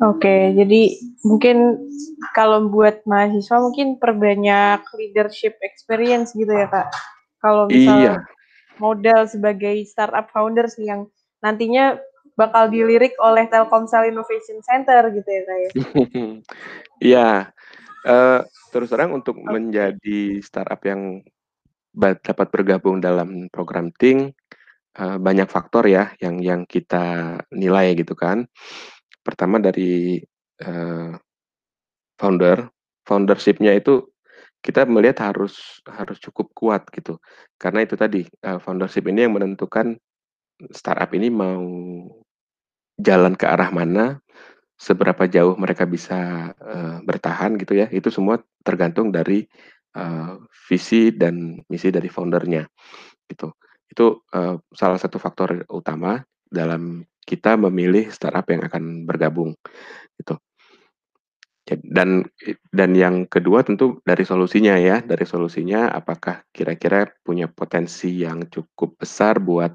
Oke, 0.00 0.56
jadi 0.56 0.82
mungkin 1.28 1.76
kalau 2.32 2.72
buat 2.72 3.04
mahasiswa 3.04 3.60
mungkin 3.60 4.00
perbanyak 4.00 4.80
leadership 4.96 5.60
experience 5.60 6.32
gitu 6.32 6.48
ya, 6.48 6.66
Kak? 6.72 6.88
Kalau 7.42 7.72
misal 7.72 7.96
Iya. 7.96 8.14
modal 8.80 9.20
sebagai 9.28 9.76
startup 9.88 10.28
founders 10.34 10.76
yang 10.80 11.08
nantinya 11.44 11.96
bakal 12.36 12.68
dilirik 12.72 13.14
oleh 13.20 13.46
Telkomsel 13.48 14.08
Innovation 14.12 14.60
Center 14.64 15.08
gitu 15.12 15.28
ya, 15.28 15.42
Kak, 15.48 15.58
ya? 15.60 15.70
Iya, 17.04 17.52
eee, 18.06 18.40
terus 18.72 18.88
terang 18.92 19.12
untuk 19.16 19.36
Oke. 19.38 19.50
menjadi 19.54 20.20
startup 20.44 20.80
yang 20.86 21.22
dapat 22.24 22.48
bergabung 22.54 23.00
dalam 23.02 23.48
program 23.52 23.90
Think, 23.96 24.34
eee, 24.98 25.16
banyak 25.20 25.48
faktor 25.50 25.86
ya 25.90 26.12
yang 26.22 26.40
yang 26.42 26.62
kita 26.68 27.38
nilai 27.54 27.94
gitu 27.98 28.14
kan. 28.18 28.46
Pertama 29.24 29.58
dari, 29.62 30.20
eee, 30.62 31.10
founder, 32.20 32.68
foundership-nya 33.08 33.78
itu 33.78 34.09
kita 34.64 34.84
melihat 34.88 35.32
harus 35.32 35.80
harus 35.88 36.18
cukup 36.22 36.52
kuat 36.56 36.82
gitu. 36.94 37.16
Karena 37.60 37.84
itu 37.86 37.96
tadi, 37.98 38.24
eee, 38.28 38.58
foundership 38.62 39.04
ini 39.10 39.26
yang 39.28 39.34
menentukan 39.36 39.96
startup 40.74 41.10
ini 41.16 41.28
mau 41.32 41.62
jalan 43.00 43.34
ke 43.38 43.46
arah 43.48 43.70
mana, 43.74 44.18
seberapa 44.80 45.26
jauh 45.30 45.54
mereka 45.60 45.84
bisa, 45.88 46.52
eee, 46.60 46.96
bertahan 47.06 47.56
gitu 47.60 47.74
ya, 47.78 47.88
itu 47.92 48.08
semua 48.14 48.40
tergantung 48.66 49.10
dari, 49.14 49.46
eee, 49.96 50.32
visi 50.70 51.10
dan 51.14 51.60
misi 51.72 51.90
dari 51.94 52.08
founder-nya, 52.12 52.66
gitu. 53.30 53.52
Itu, 53.90 54.24
eee, 54.34 54.56
salah 54.76 54.98
satu 55.00 55.18
faktor 55.22 55.64
utama 55.72 56.20
dalam 56.50 57.04
kita 57.26 57.56
memilih 57.60 58.10
startup 58.14 58.46
yang 58.52 58.64
akan 58.68 59.04
bergabung, 59.08 59.54
gitu. 60.20 60.38
Dan 61.78 62.26
dan 62.74 62.90
yang 62.98 63.28
kedua 63.30 63.62
tentu 63.62 64.02
dari 64.02 64.24
solusinya 64.26 64.74
ya, 64.80 64.98
dari 65.04 65.22
solusinya 65.22 65.92
apakah 65.94 66.42
kira-kira 66.50 67.06
punya 67.22 67.46
potensi 67.46 68.22
yang 68.26 68.50
cukup 68.50 68.98
besar 68.98 69.38
buat, 69.38 69.72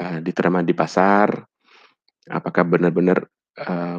eee, 0.00 0.18
diterima 0.26 0.64
di 0.66 0.74
pasar, 0.74 1.30
apakah 2.30 2.64
benar-benar, 2.68 3.18
eee 3.58 3.98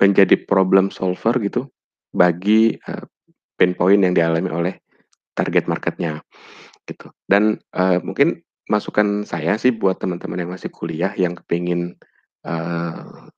menjadi 0.00 0.36
problem 0.44 0.92
solver 0.92 1.34
gitu, 1.40 1.68
bagi, 2.12 2.76
eee, 2.76 3.04
pain 3.58 3.72
point 3.76 4.00
yang 4.02 4.14
dialami 4.16 4.50
oleh 4.52 4.74
target 5.36 5.66
market-nya. 5.70 6.22
gitu. 6.88 7.08
Dan, 7.28 7.58
eee, 7.76 7.98
mungkin 8.04 8.42
masukan 8.70 9.24
saya 9.28 9.56
sih 9.60 9.72
buat 9.74 9.98
teman-teman 10.02 10.42
yang 10.44 10.52
masih 10.56 10.70
kuliah 10.74 11.12
yang 11.16 11.34
pengen 11.46 11.94
uh, 12.46 13.28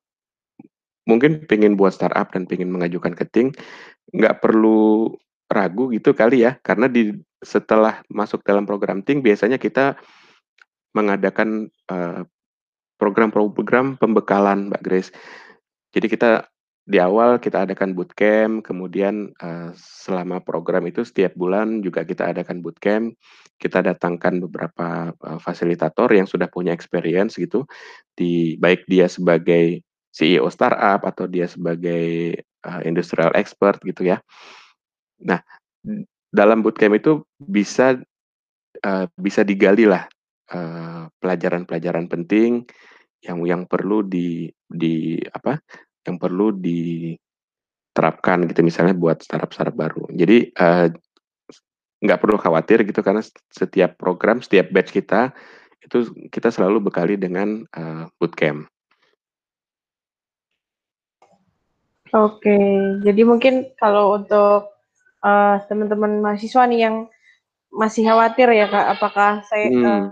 mungkin 1.09 1.49
pengen 1.49 1.73
buat 1.73 1.97
startup 1.97 2.29
dan 2.29 2.45
pengen 2.45 2.69
mengajukan 2.69 3.17
ke 3.17 3.25
Ting, 3.25 3.49
nggak 4.13 4.37
perlu 4.45 5.09
ragu 5.49 5.89
gitu 5.89 6.13
kali 6.13 6.45
ya, 6.45 6.61
karena 6.61 6.85
di 6.85 7.17
setelah 7.41 8.05
masuk 8.13 8.45
dalam 8.45 8.69
program 8.69 9.01
Ting 9.01 9.25
biasanya 9.25 9.57
kita 9.57 9.97
mengadakan, 10.93 11.73
uh, 11.89 12.21
program-program 12.99 13.95
pembekalan, 13.95 14.69
Mbak 14.69 14.83
Grace. 14.83 15.09
Jadi 15.95 16.11
kita 16.11 16.45
di 16.83 16.97
awal 16.99 17.39
kita 17.39 17.63
adakan 17.63 17.95
bootcamp, 17.95 18.65
kemudian, 18.65 19.31
uh, 19.39 19.71
selama 19.77 20.43
program 20.43 20.83
itu 20.89 21.05
setiap 21.07 21.31
bulan 21.37 21.79
juga 21.79 22.03
kita 22.03 22.33
adakan 22.33 22.59
bootcamp, 22.59 23.15
kita 23.55 23.79
datangkan 23.85 24.43
beberapa, 24.43 25.15
uh, 25.15 25.39
fasilitator 25.39 26.11
yang 26.11 26.27
sudah 26.27 26.51
punya 26.51 26.75
experience 26.75 27.39
gitu, 27.39 27.63
di 28.17 28.59
baik 28.59 28.83
dia 28.89 29.07
sebagai 29.07 29.85
CEO 30.19 30.51
startup 30.51 31.07
atau 31.07 31.31
dia 31.31 31.47
sebagai, 31.47 32.35
uh, 32.67 32.83
industrial 32.83 33.31
expert 33.39 33.79
gitu 33.87 34.03
ya. 34.11 34.19
Nah, 35.23 35.39
dalam 36.27 36.59
bootcamp 36.59 36.99
itu 36.99 37.23
bisa, 37.39 37.95
uh, 38.83 39.05
bisa 39.15 39.47
digalilah, 39.47 40.11
uh, 40.51 41.07
pelajaran-pelajaran 41.23 42.11
penting 42.11 42.67
yang 43.23 43.39
yang 43.47 43.63
perlu 43.63 44.03
di 44.03 44.51
di 44.67 45.19
apa, 45.31 45.59
yang 46.03 46.19
perlu 46.19 46.51
diterapkan 46.55 48.43
gitu 48.47 48.59
misalnya 48.63 48.95
buat 48.95 49.23
startup-startup 49.23 49.75
baru. 49.75 50.03
Jadi, 50.11 50.51
uh, 50.59 50.91
nggak 51.99 52.19
perlu 52.19 52.39
khawatir 52.39 52.87
gitu 52.87 53.03
karena 53.03 53.19
setiap 53.51 53.99
program, 53.99 54.39
setiap 54.39 54.71
batch 54.71 54.91
kita, 54.95 55.35
itu 55.83 56.11
kita 56.31 56.51
selalu 56.51 56.91
bekali 56.91 57.15
dengan, 57.19 57.63
uh, 57.75 58.07
bootcamp. 58.19 58.67
Oke, 62.09 62.57
jadi 63.05 63.21
mungkin 63.21 63.69
kalau 63.77 64.17
untuk, 64.17 64.73
uh, 65.21 65.55
teman-teman 65.69 66.25
mahasiswa 66.25 66.65
nih 66.65 66.89
yang 66.89 66.95
masih 67.69 68.09
khawatir 68.09 68.49
ya, 68.49 68.65
Kak, 68.65 68.97
apakah 68.97 69.31
saya, 69.45 69.67
uh, 69.69 70.05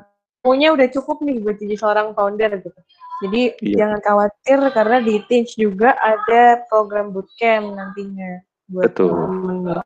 punya 0.45 0.71
udah 0.71 0.88
cukup 0.93 1.25
nih 1.25 1.41
buat 1.41 1.57
jadi 1.57 1.75
seorang 1.75 2.13
founder 2.13 2.62
gitu. 2.62 2.81
Jadi 3.25 3.41
Iya. 3.65 3.75
jangan 3.81 3.99
khawatir 4.05 4.60
karena 4.77 4.97
di 5.01 5.15
Teach 5.25 5.57
juga 5.57 5.97
ada 5.97 6.62
program 6.69 7.10
bootcamp 7.10 7.73
nantinya 7.73 8.45
buat 8.69 8.93
Betul. 8.93 9.10
teman-teman. 9.10 9.81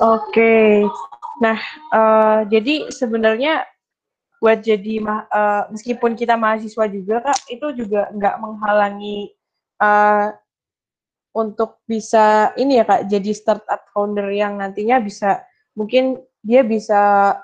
Oke. 0.00 0.88
Nah, 1.44 1.58
uh, 1.92 2.40
jadi 2.48 2.88
sebenarnya 2.88 3.68
buat 4.40 4.60
jadi 4.60 5.00
ma 5.00 5.24
uh, 5.28 5.68
meskipun 5.72 6.16
kita 6.16 6.36
mahasiswa 6.36 6.84
juga, 6.88 7.20
Kak, 7.24 7.48
itu 7.52 7.66
juga 7.76 8.08
nggak 8.12 8.36
menghalangi, 8.40 9.32
uh, 9.80 10.32
untuk 11.34 11.82
bisa 11.84 12.54
ini 12.54 12.78
ya, 12.78 12.86
Kak, 12.86 13.10
jadi 13.10 13.30
startup 13.34 13.90
founder 13.90 14.30
yang 14.30 14.62
nantinya 14.62 15.02
bisa 15.02 15.42
mungkin 15.74 16.22
dia 16.46 16.62
bisa 16.62 17.34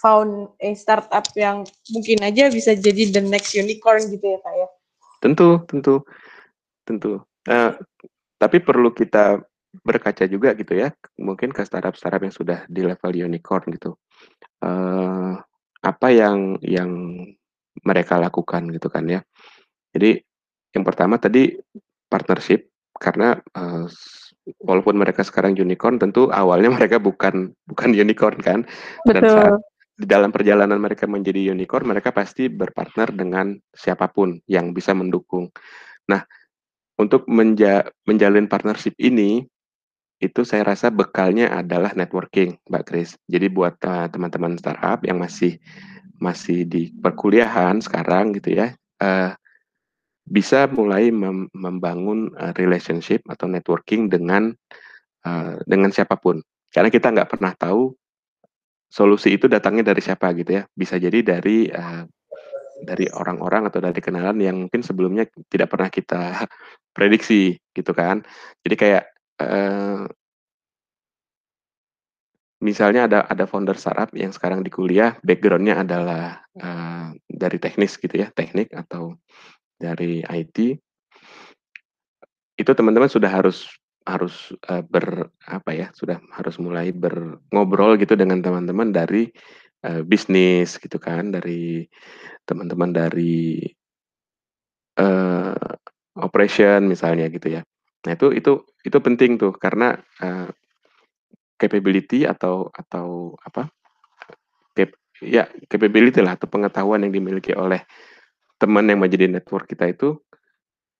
found 0.00 0.50
a 0.58 0.72
startup 0.72 1.28
yang 1.36 1.62
mungkin 1.92 2.18
aja 2.24 2.48
bisa 2.48 2.72
jadi 2.72 3.12
the 3.12 3.22
next 3.22 3.52
unicorn 3.52 4.00
gitu 4.08 4.24
ya, 4.24 4.38
Kak, 4.40 4.54
ya? 4.56 4.68
Tentu 5.20 5.60
tentu 5.68 6.00
tentu. 6.88 7.20
Uh, 7.46 7.76
tapi 8.40 8.58
perlu 8.64 8.90
kita 8.90 9.44
berkaca 9.84 10.24
juga 10.24 10.56
gitu 10.56 10.72
ya, 10.72 10.88
mungkin 11.20 11.52
ke 11.52 11.60
startup-startup 11.60 12.24
yang 12.24 12.34
sudah 12.34 12.58
di 12.66 12.80
level 12.80 13.12
unicorn 13.12 13.68
gitu. 13.76 14.00
Uh, 14.64 15.36
apa 15.84 16.08
yang 16.08 16.56
yang 16.64 17.20
mereka 17.84 18.16
lakukan 18.16 18.72
gitu 18.72 18.88
kan 18.88 19.04
ya. 19.04 19.20
Jadi 19.92 20.24
yang 20.72 20.84
pertama 20.84 21.20
tadi 21.20 21.52
partnership 22.08 22.72
karena, 22.96 23.38
uh, 23.56 23.86
walaupun 24.62 24.94
mereka 24.94 25.26
sekarang 25.26 25.58
unicorn 25.58 25.98
tentu 25.98 26.30
awalnya 26.30 26.70
mereka 26.78 27.02
bukan 27.02 27.52
bukan 27.66 27.90
unicorn 27.92 28.38
kan, 28.40 28.60
dan 29.08 29.22
saat 29.26 29.54
Betul. 29.58 30.02
di 30.02 30.06
dalam 30.06 30.30
perjalanan 30.30 30.78
mereka 30.80 31.08
menjadi 31.08 31.52
unicorn, 31.52 31.88
mereka 31.88 32.12
pasti 32.12 32.48
berpartner 32.52 33.12
dengan 33.12 33.56
siapa 33.72 34.08
pun 34.12 34.36
yang 34.48 34.76
bisa 34.76 34.92
mendukung. 34.92 35.48
Nah, 36.10 36.22
untuk 36.96 37.28
menja 37.28 37.88
menjalin 38.08 38.48
partnership 38.48 38.96
ini, 39.00 39.44
itu 40.16 40.48
saya 40.48 40.64
rasa 40.64 40.88
bekalnya 40.88 41.52
adalah 41.52 41.92
networking, 41.92 42.56
Mbak 42.72 42.84
Kris. 42.88 43.10
Jadi 43.28 43.52
buat, 43.52 43.76
uh, 43.84 44.08
teman-teman 44.08 44.56
startup 44.56 45.04
yang 45.04 45.20
masih 45.20 45.60
masih 46.16 46.64
di 46.64 46.88
perkuliahan 46.96 47.84
sekarang 47.84 48.32
gitu 48.32 48.56
ya, 48.56 48.72
uh, 49.04 49.36
bisa 50.26 50.66
mulai 50.66 51.14
mem 51.14 51.46
membangun, 51.54 52.34
uh, 52.34 52.50
relationship 52.58 53.22
atau 53.30 53.46
networking 53.46 54.10
dengan, 54.10 54.50
uh, 55.22 55.54
dengan 55.62 55.94
siapa 55.94 56.18
pun. 56.18 56.42
Karena 56.74 56.90
kita 56.90 57.14
nggak 57.14 57.30
pernah 57.30 57.54
tahu 57.54 57.94
solusi 58.90 59.38
itu 59.38 59.46
datangnya 59.46 59.94
dari 59.94 60.02
siapa 60.02 60.34
gitu 60.34 60.58
ya. 60.58 60.62
Bisa 60.74 60.98
jadi 60.98 61.22
dari, 61.22 61.70
uh, 61.70 62.02
dari 62.82 63.06
orang-orang 63.14 63.70
atau 63.70 63.80
dari 63.80 64.02
kenalan 64.02 64.36
yang 64.42 64.56
mungkin 64.66 64.82
sebelumnya 64.82 65.24
tidak 65.48 65.70
pernah 65.72 65.88
kita 65.88 66.22
prediksi 66.96 67.54
gitu 67.70 67.94
kan. 67.94 68.26
Jadi 68.66 68.74
kayak, 68.74 69.04
uh 69.40 70.04
misalnya 72.56 73.04
ada 73.04 73.20
ada 73.28 73.44
founder 73.44 73.76
startup 73.76 74.08
yang 74.16 74.32
sekarang 74.32 74.64
di 74.64 74.72
kuliah 74.72 75.12
background-nya 75.20 75.84
adalah, 75.84 76.40
uh, 76.56 77.12
dari 77.28 77.60
teknis 77.60 78.00
gitu 78.00 78.16
ya, 78.16 78.32
teknik 78.32 78.72
atau 78.72 79.20
dari 79.80 80.24
IT. 80.24 80.76
Itu 82.56 82.72
teman-teman 82.72 83.08
sudah 83.12 83.28
harus 83.28 83.68
harus, 84.06 84.54
uh, 84.70 84.80
ber 84.86 85.28
apa 85.50 85.70
ya, 85.74 85.86
sudah 85.92 86.22
harus 86.32 86.56
mulai 86.62 86.94
ber 86.94 87.42
ngobrol 87.50 87.98
gitu 87.98 88.14
dengan 88.14 88.38
teman-teman 88.40 88.94
dari, 88.94 89.28
uh, 89.84 90.00
bisnis 90.06 90.78
gitu 90.78 90.96
kan, 91.02 91.34
dari 91.34 91.84
teman-teman 92.48 92.94
dari 92.94 93.66
eee, 94.96 95.52
operation 96.16 96.88
misalnya 96.88 97.28
gitu 97.28 97.52
ya. 97.60 97.62
Nah 98.08 98.12
itu 98.16 98.32
itu 98.32 98.64
itu 98.86 98.98
penting 99.02 99.36
tuh 99.36 99.52
karena, 99.60 99.92
uh, 100.24 100.48
capability 101.60 102.24
atau 102.28 102.68
atau 102.72 103.36
apa, 103.44 103.68
cap 104.76 104.90
ya 105.24 105.48
capability-lah 105.70 106.36
atau 106.40 106.48
pengetahuan 106.50 107.04
yang 107.06 107.12
dimiliki 107.16 107.52
oleh 107.56 107.82
teman 108.56 108.88
yang 108.88 109.00
menjadi 109.00 109.28
network 109.28 109.68
kita 109.68 109.92
itu, 109.92 110.16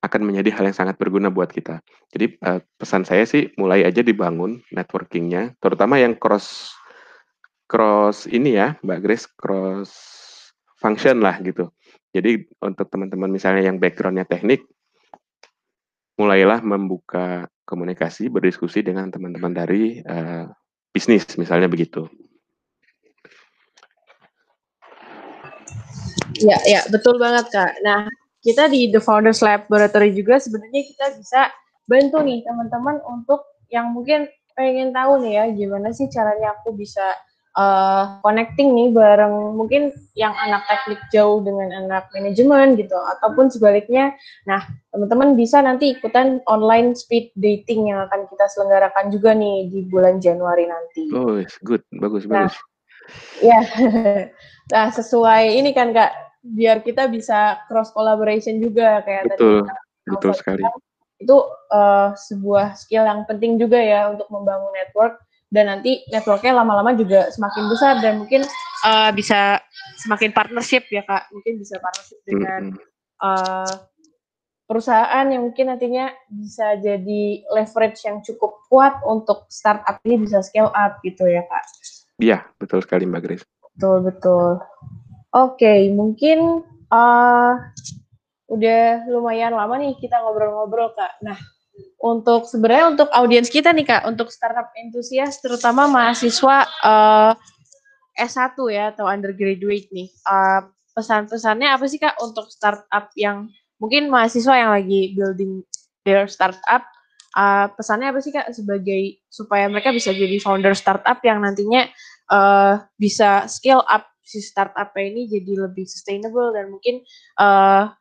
akan 0.04 0.22
menjadi 0.28 0.54
hal 0.54 0.70
yang 0.70 0.76
sangat 0.76 0.96
berguna 1.00 1.32
buat 1.32 1.50
kita. 1.50 1.82
Jadi, 2.14 2.38
uh, 2.44 2.60
pesan 2.78 3.02
saya 3.02 3.26
sih 3.26 3.50
mulai 3.58 3.82
aja 3.82 4.04
dibangun 4.04 4.62
networking-nya, 4.70 5.56
terutama 5.58 5.98
yang 5.98 6.14
cross 6.14 6.76
cross 7.66 8.30
ini 8.30 8.54
ya, 8.54 8.78
Mbak 8.86 9.00
Grace, 9.02 9.26
cross 9.26 9.90
function 10.78 11.18
lah 11.18 11.40
gitu. 11.42 11.72
Jadi 12.14 12.46
untuk 12.62 12.86
teman-teman 12.86 13.28
misalnya 13.32 13.66
yang 13.66 13.82
background-nya 13.82 14.28
teknik 14.28 14.62
mulailah 16.16 16.62
membuka 16.62 17.50
komunikasi, 17.66 18.30
berdiskusi 18.30 18.86
dengan 18.86 19.10
teman-teman 19.10 19.52
dari, 19.52 20.00
uh, 20.06 20.46
bisnis 20.94 21.26
misalnya 21.36 21.66
begitu. 21.66 22.06
Ya 26.42 26.58
ya, 26.68 26.80
betul 26.92 27.16
banget, 27.16 27.48
Kak. 27.48 27.80
Nah, 27.80 28.08
kita 28.44 28.68
di 28.68 28.92
The 28.92 29.00
Founders 29.00 29.40
Laboratory 29.40 30.12
juga 30.12 30.36
sebenarnya 30.38 30.82
kita 30.86 31.06
bisa 31.18 31.40
bantu 31.86 32.20
nih 32.22 32.42
teman-teman 32.42 32.98
untuk 33.06 33.46
yang 33.70 33.94
mungkin 33.94 34.26
pengen 34.56 34.90
tahu 34.94 35.20
nih 35.22 35.32
ya, 35.38 35.44
gimana 35.52 35.92
sih 35.92 36.08
caranya 36.08 36.56
aku 36.56 36.72
bisa, 36.72 37.04
uh, 37.56 38.20
connecting 38.24 38.72
nih 38.72 38.88
bareng 38.92 39.52
mungkin 39.56 39.92
yang 40.16 40.32
anak 40.32 40.64
teknik 40.64 41.00
jauh 41.12 41.44
dengan 41.44 41.72
anak 41.84 42.08
manajemen 42.16 42.76
gitu, 42.80 42.96
ataupun 43.16 43.52
sebaliknya. 43.52 44.16
Nah, 44.48 44.64
teman-teman 44.92 45.36
bisa 45.36 45.60
nanti 45.60 45.92
ikutan 45.92 46.40
online 46.48 46.96
speed 46.96 47.32
dating 47.36 47.92
yang 47.92 48.06
akan 48.08 48.24
kita 48.32 48.48
selenggarakan 48.52 49.12
juga 49.12 49.36
nih 49.36 49.68
di 49.68 49.84
bulan 49.88 50.20
Januari 50.24 50.64
nanti. 50.68 51.12
Oh, 51.12 51.36
good, 51.64 51.84
bagus 52.00 52.24
Nah, 52.28 52.48
bagus. 52.48 52.56
ya. 53.44 53.60
Nah, 54.66 54.90
sesuai 54.90 55.62
ini 55.62 55.70
kan, 55.70 55.94
Kak, 55.94 56.10
biar 56.54 56.86
kita 56.86 57.10
bisa 57.10 57.64
cross 57.66 57.90
collaboration 57.90 58.62
juga 58.62 59.02
kayak 59.02 59.34
tadi 59.34 59.40
Betul, 59.42 59.66
Kak 59.66 59.80
betul 60.06 60.32
sekali. 60.38 60.62
itu, 61.16 61.36
uh, 61.72 62.12
sebuah 62.14 62.76
skill 62.76 63.08
yang 63.08 63.24
penting 63.24 63.56
juga 63.56 63.80
ya 63.80 64.12
untuk 64.12 64.28
membangun 64.28 64.68
network 64.76 65.16
dan 65.48 65.72
nanti 65.72 66.04
network-nya 66.12 66.52
lama-lama 66.52 66.92
juga 66.92 67.32
semakin 67.32 67.64
besar 67.72 67.94
dan 68.04 68.20
mungkin, 68.20 68.44
uh, 68.84 69.10
bisa 69.16 69.58
semakin 70.04 70.30
partnership 70.36 70.84
ya, 70.92 71.02
Kak, 71.08 71.32
mungkin 71.32 71.56
bisa 71.56 71.80
partnership 71.80 72.20
dengan, 72.28 72.76
uh, 73.24 73.72
perusahaan 74.66 75.26
yang 75.30 75.46
mungkin 75.46 75.70
nantinya 75.70 76.10
bisa 76.26 76.74
jadi 76.82 77.46
leverage 77.54 78.02
yang 78.02 78.18
cukup 78.20 78.66
kuat 78.66 78.98
untuk 79.06 79.46
startup 79.46 80.02
ini 80.02 80.26
bisa 80.26 80.42
scale 80.42 80.74
up 80.74 80.98
gitu 81.06 81.24
ya, 81.24 81.46
Kak. 81.46 81.64
Iya, 82.18 82.38
betul 82.58 82.82
sekali 82.82 83.06
Mbak 83.06 83.22
Grace. 83.22 83.44
Betul, 83.76 83.96
betul. 84.04 84.58
Oke, 85.36 85.92
mungkin 85.92 86.64
uh, 86.88 87.52
udah 88.48 89.04
lumayan 89.12 89.52
lama 89.52 89.76
nih 89.76 89.92
kita 90.00 90.16
ngobrol-ngobrol 90.24 90.96
Kak. 90.96 91.20
Nah, 91.20 91.36
untuk 92.00 92.48
sebenarnya 92.48 92.96
untuk 92.96 93.12
audiens 93.12 93.52
kita 93.52 93.76
nih 93.76 93.84
Kak, 93.84 94.08
untuk 94.08 94.32
startup 94.32 94.72
entusias 94.80 95.44
terutama 95.44 95.84
mahasiswa 95.92 96.64
uh, 96.80 97.36
S1 98.16 98.56
ya 98.72 98.96
atau 98.96 99.04
undergraduate 99.04 99.92
nih. 99.92 100.08
Uh, 100.24 100.72
pesan-pesannya 100.96 101.68
apa 101.68 101.84
sih 101.84 102.00
Kak 102.00 102.16
untuk 102.24 102.48
startup 102.48 103.12
yang 103.12 103.52
mungkin 103.76 104.08
mahasiswa 104.08 104.56
yang 104.56 104.72
lagi 104.72 105.12
building 105.12 105.60
their 106.00 106.24
startup 106.24 106.88
uh, 107.36 107.68
pesannya 107.76 108.08
apa 108.08 108.20
sih 108.24 108.32
kak 108.32 108.48
sebagai 108.56 109.20
supaya 109.28 109.68
mereka 109.68 109.92
bisa 109.92 110.16
jadi 110.16 110.40
founder 110.40 110.72
startup 110.72 111.20
yang 111.20 111.44
nantinya 111.44 111.84
uh, 112.32 112.80
bisa 112.96 113.44
scale 113.52 113.84
up 113.84 114.15
si 114.26 114.42
startup 114.42 114.90
ini 114.98 115.30
jadi 115.30 115.70
lebih 115.70 115.86
sustainable 115.86 116.50
dan 116.50 116.74
mungkin 116.74 117.06
uh, 117.38 117.94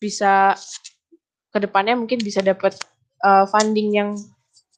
bisa 0.00 0.56
ke 1.52 1.58
depannya 1.60 1.94
mungkin 2.00 2.24
bisa 2.24 2.40
dapat 2.40 2.72
uh, 3.20 3.44
funding 3.44 3.92
yang 3.92 4.10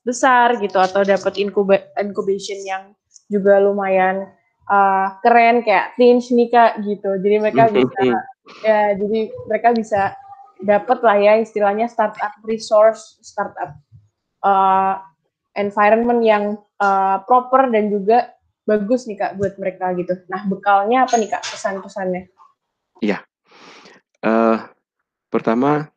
besar 0.02 0.58
gitu 0.58 0.76
atau 0.82 1.06
dapat 1.06 1.38
incuba 1.38 1.78
incubation 1.96 2.58
yang 2.66 2.92
juga 3.30 3.62
lumayan 3.62 4.28
uh, 4.68 5.16
keren 5.22 5.62
kayak 5.62 5.94
Tinch 5.96 6.34
nih 6.34 6.50
kak 6.50 6.82
gitu. 6.84 7.16
Jadi 7.22 7.36
mereka 7.40 7.70
bisa 7.70 8.02
ya 8.66 8.92
jadi 8.98 9.32
mereka 9.48 9.72
bisa 9.72 10.02
dapat 10.60 10.98
lah 11.00 11.16
ya 11.16 11.32
istilahnya 11.40 11.88
startup 11.88 12.36
resource 12.44 13.16
startup 13.24 13.72
uh, 14.44 15.00
environment 15.56 16.20
yang 16.20 16.44
uh, 16.82 17.22
proper 17.24 17.72
dan 17.72 17.88
juga 17.88 18.33
bagus 18.64 19.04
nih 19.04 19.16
kak 19.20 19.32
buat 19.36 19.54
mereka 19.60 19.92
gitu. 19.96 20.16
Nah 20.28 20.44
bekalnya 20.48 21.04
apa 21.04 21.14
nih 21.20 21.28
kak 21.28 21.44
pesan-pesannya? 21.44 22.32
Iya, 23.04 23.20
uh, 24.24 24.58
pertama 25.28 25.88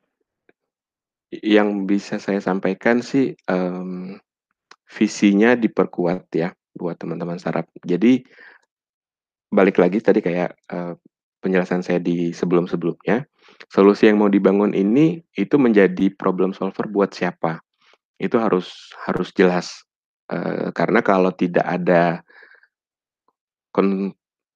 yang 1.31 1.87
bisa 1.87 2.19
saya 2.19 2.39
sampaikan 2.39 3.03
sih 3.03 3.35
um, 3.47 4.15
visinya 4.87 5.55
diperkuat 5.55 6.31
ya 6.35 6.51
buat 6.75 6.99
teman-teman 6.99 7.39
startup. 7.39 7.67
Jadi 7.83 8.23
balik 9.47 9.79
lagi 9.79 10.03
tadi 10.03 10.19
kayak 10.19 10.55
uh, 10.71 10.95
penjelasan 11.39 11.83
saya 11.83 12.03
di 12.03 12.35
sebelum-sebelumnya, 12.35 13.23
solusi 13.71 14.11
yang 14.11 14.19
mau 14.19 14.27
dibangun 14.27 14.75
ini 14.75 15.23
itu 15.39 15.55
menjadi 15.55 16.11
problem 16.15 16.51
solver 16.51 16.87
buat 16.91 17.15
siapa 17.15 17.63
itu 18.17 18.35
harus 18.41 18.93
harus 19.05 19.29
jelas 19.33 19.85
uh, 20.33 20.73
karena 20.73 21.05
kalau 21.05 21.29
tidak 21.33 21.63
ada 21.65 22.25
kon 23.77 24.09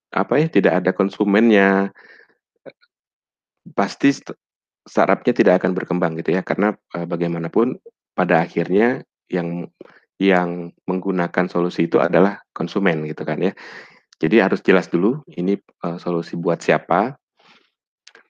apa 0.10 0.34
ya 0.42 0.50
tidak 0.50 0.82
ada 0.82 0.92
konsumennya 0.98 1.94
pasti 3.78 4.10
startupnya 4.82 5.34
tidak 5.38 5.54
akan 5.62 5.78
berkembang 5.78 6.18
gitu 6.18 6.34
ya 6.34 6.42
karena 6.42 6.74
uh, 6.98 7.06
bagaimanapun 7.06 7.78
pada 8.18 8.42
akhirnya 8.42 9.06
yang 9.30 9.70
yang 10.18 10.74
menggunakan 10.90 11.46
solusi 11.46 11.86
itu 11.86 12.02
adalah 12.02 12.42
konsumen 12.52 13.06
gitu 13.06 13.22
kan 13.22 13.38
ya 13.38 13.54
jadi 14.18 14.50
harus 14.50 14.66
jelas 14.66 14.90
dulu 14.90 15.22
ini 15.38 15.62
uh, 15.86 16.02
solusi 16.02 16.34
buat 16.34 16.66
siapa 16.66 17.14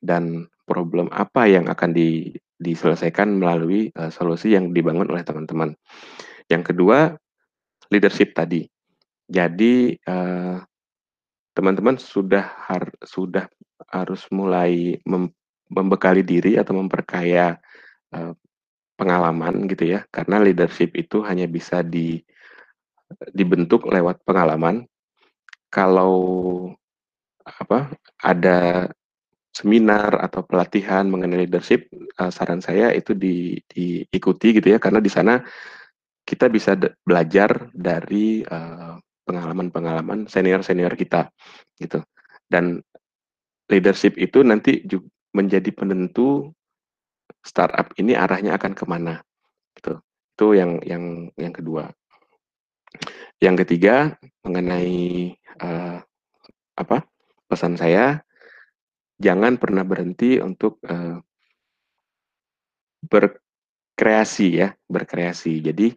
dan 0.03 0.51
problem 0.67 1.07
apa 1.11 1.47
yang 1.47 1.71
akan 1.71 1.95
di 1.95 2.35
diselesaikan 2.61 3.41
melalui 3.41 3.89
uh, 3.97 4.13
solusi 4.13 4.53
yang 4.53 4.69
dibangun 4.69 5.09
oleh 5.09 5.25
teman-teman. 5.25 5.73
Yang 6.45 6.71
kedua, 6.71 7.17
leadership 7.89 8.37
tadi. 8.37 8.69
Jadi 9.25 9.97
teman 9.97 10.70
teman-teman 11.51 11.99
sudah 11.99 12.47
har 12.67 12.87
sudah 13.03 13.47
harus 13.91 14.23
mulai 14.31 14.99
mem 15.03 15.31
membekali 15.71 16.19
diri 16.19 16.59
atau 16.59 16.75
memperkaya 16.75 17.55
uh, 18.11 18.35
pengalaman 18.99 19.65
gitu 19.71 19.95
ya, 19.95 20.03
karena 20.11 20.43
leadership 20.43 20.91
itu 20.99 21.23
hanya 21.23 21.47
bisa 21.47 21.79
di 21.79 22.19
dibentuk 23.31 23.87
lewat 23.87 24.19
pengalaman. 24.27 24.83
Kalau 25.71 26.15
apa 27.41 27.95
ada 28.19 28.91
seminar 29.55 30.19
atau 30.19 30.43
pelatihan 30.43 31.07
mengenai 31.07 31.47
leadership, 31.47 31.87
uh, 32.19 32.27
saran 32.27 32.59
saya 32.59 32.91
itu 32.91 33.15
di 33.15 33.55
diikuti 33.67 34.59
gitu 34.59 34.75
ya, 34.75 34.79
karena 34.79 34.99
di 34.99 35.11
sana 35.11 35.39
kita 36.27 36.51
bisa 36.51 36.75
belajar 37.07 37.71
dari 37.71 38.43
pengalaman-pengalaman 39.27 40.25
senior-senior 40.27 40.93
kita, 40.97 41.29
gitu. 41.77 42.01
Dan 42.49 42.81
leadership 43.71 44.19
itu 44.19 44.43
nanti 44.43 44.83
menjadi 45.31 45.71
penentu 45.71 46.51
startup 47.41 47.89
ini 47.97 48.13
arahnya 48.13 48.57
akan 48.59 48.73
ke 48.75 48.85
mana, 48.89 49.23
gitu. 49.77 50.01
Itu 50.35 50.47
yang 50.57 50.81
yang 50.83 51.29
yang 51.37 51.53
kedua. 51.53 51.89
Yang 53.39 53.65
ketiga 53.65 54.19
mengenai, 54.43 55.33
uh, 55.63 56.03
apa, 56.75 57.07
pesan 57.47 57.79
saya 57.79 58.19
jangan 59.21 59.55
pernah 59.55 59.85
berhenti 59.85 60.41
untuk 60.41 60.81
uh, 60.85 61.21
berkreasi 63.05 64.47
ya, 64.61 64.73
berkreasi. 64.89 65.61
Jadi 65.61 65.93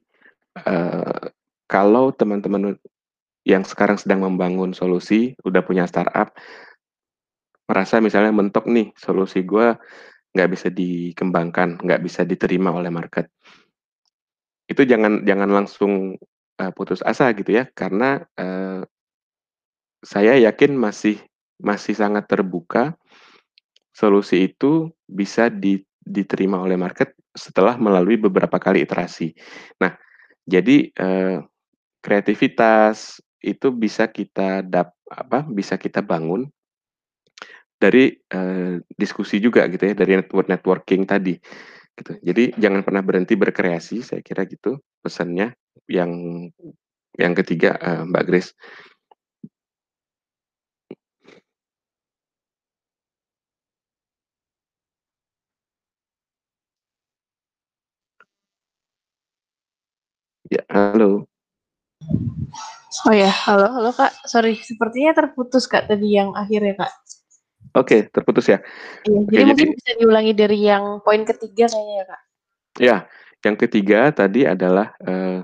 uh, 0.61 1.29
kalau 1.69 2.13
teman-teman 2.13 2.77
yang 3.45 3.63
sekarang 3.63 4.01
sedang 4.01 4.25
membangun 4.25 4.73
solusi, 4.73 5.37
udah 5.45 5.61
punya 5.61 5.85
startup, 5.85 6.33
merasa 7.69 8.01
misalnya 8.01 8.33
mentok 8.33 8.69
nih 8.69 8.93
solusi 8.97 9.45
gue 9.45 9.77
nggak 10.35 10.51
bisa 10.51 10.69
dikembangkan, 10.73 11.81
nggak 11.81 12.01
bisa 12.03 12.25
diterima 12.25 12.73
oleh 12.73 12.91
market. 12.91 13.29
Itu 14.65 14.89
jangan 14.89 15.29
jangan 15.29 15.51
langsung 15.53 16.17
uh, 16.61 16.73
putus 16.73 17.05
asa 17.05 17.31
gitu 17.37 17.53
ya, 17.53 17.69
karena 17.77 18.25
uh, 18.41 18.83
saya 20.05 20.37
yakin 20.41 20.77
masih 20.77 21.21
masih 21.61 21.97
sangat 21.97 22.29
terbuka 22.29 22.97
solusi 23.95 24.51
itu 24.51 24.91
bisa 25.07 25.49
di, 25.49 25.81
diterima 26.03 26.61
oleh 26.61 26.75
market 26.75 27.15
setelah 27.31 27.79
melalui 27.79 28.19
beberapa 28.19 28.59
kali 28.59 28.83
iterasi. 28.83 29.33
Nah, 29.79 29.95
jadi 30.45 30.91
eh, 30.93 31.39
kreativitas 32.05 33.23
itu 33.45 33.69
bisa 33.71 34.09
kita 34.09 34.65
dap 34.65 34.97
apa 35.13 35.45
bisa 35.45 35.77
kita 35.77 36.01
bangun 36.01 36.49
dari 37.77 38.17
eh, 38.17 38.81
diskusi 38.97 39.37
juga 39.43 39.69
gitu 39.69 39.85
ya 39.85 39.95
dari 39.95 40.17
network 40.17 40.49
networking 40.49 41.05
tadi 41.05 41.37
gitu. 41.95 42.13
Jadi 42.25 42.57
jangan 42.59 42.83
pernah 42.83 43.03
berhenti 43.05 43.37
berkreasi 43.37 44.03
saya 44.03 44.21
kira 44.25 44.49
gitu 44.49 44.81
pesannya 45.05 45.55
yang 45.87 46.11
yang 47.21 47.33
ketiga 47.37 47.77
eh, 47.79 48.03
Mbak 48.09 48.25
Grace. 48.27 48.51
Ya, 60.53 60.61
halo. 60.69 61.34
Oh 63.05 63.13
ya, 63.13 63.29
halo, 63.29 63.69
halo 63.69 63.91
Kak. 63.93 64.25
Sorry, 64.25 64.57
sepertinya 64.57 65.13
terputus 65.13 65.69
Kak 65.69 65.91
tadi 65.91 66.17
yang 66.17 66.33
akhirnya 66.33 66.87
Kak. 66.87 66.93
Oke, 67.75 68.07
terputus 68.09 68.49
ya. 68.49 68.63
Iya, 69.05 69.19
Oke, 69.19 69.35
jadi, 69.35 69.35
jadi 69.35 69.45
mungkin 69.51 69.71
bisa 69.77 69.91
diulangi 69.99 70.33
dari 70.33 70.59
yang 70.63 70.85
poin 71.03 71.27
ketiga 71.27 71.67
kayaknya 71.69 71.95
ya 71.95 72.05
Kak. 72.07 72.21
Ya, 72.79 72.97
yang 73.45 73.57
ketiga 73.59 74.01
tadi 74.15 74.47
adalah 74.47 74.95
uh, 75.03 75.43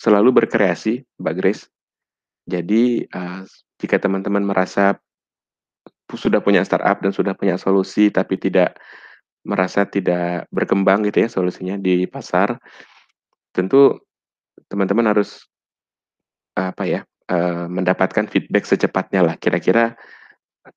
selalu 0.00 0.42
berkreasi, 0.42 1.04
Mbak 1.20 1.34
Grace. 1.36 1.64
Jadi 2.48 3.04
uh, 3.08 3.44
jika 3.78 4.00
teman-teman 4.00 4.42
merasa 4.42 4.96
sudah 6.12 6.40
punya 6.44 6.64
startup 6.64 7.00
dan 7.00 7.10
sudah 7.10 7.32
punya 7.32 7.56
solusi 7.56 8.12
tapi 8.12 8.36
tidak 8.36 8.76
merasa 9.44 9.84
tidak 9.88 10.48
berkembang 10.52 11.04
gitu 11.08 11.24
ya 11.24 11.28
solusinya 11.28 11.76
di 11.76 12.08
pasar, 12.08 12.56
tentu 13.52 14.00
teman-teman 14.68 15.12
harus 15.14 15.46
apa 16.54 16.84
ya 16.86 17.00
uh, 17.30 17.66
mendapatkan 17.66 18.30
feedback 18.30 18.64
secepatnya 18.64 19.26
lah 19.26 19.34
kira-kira 19.38 19.98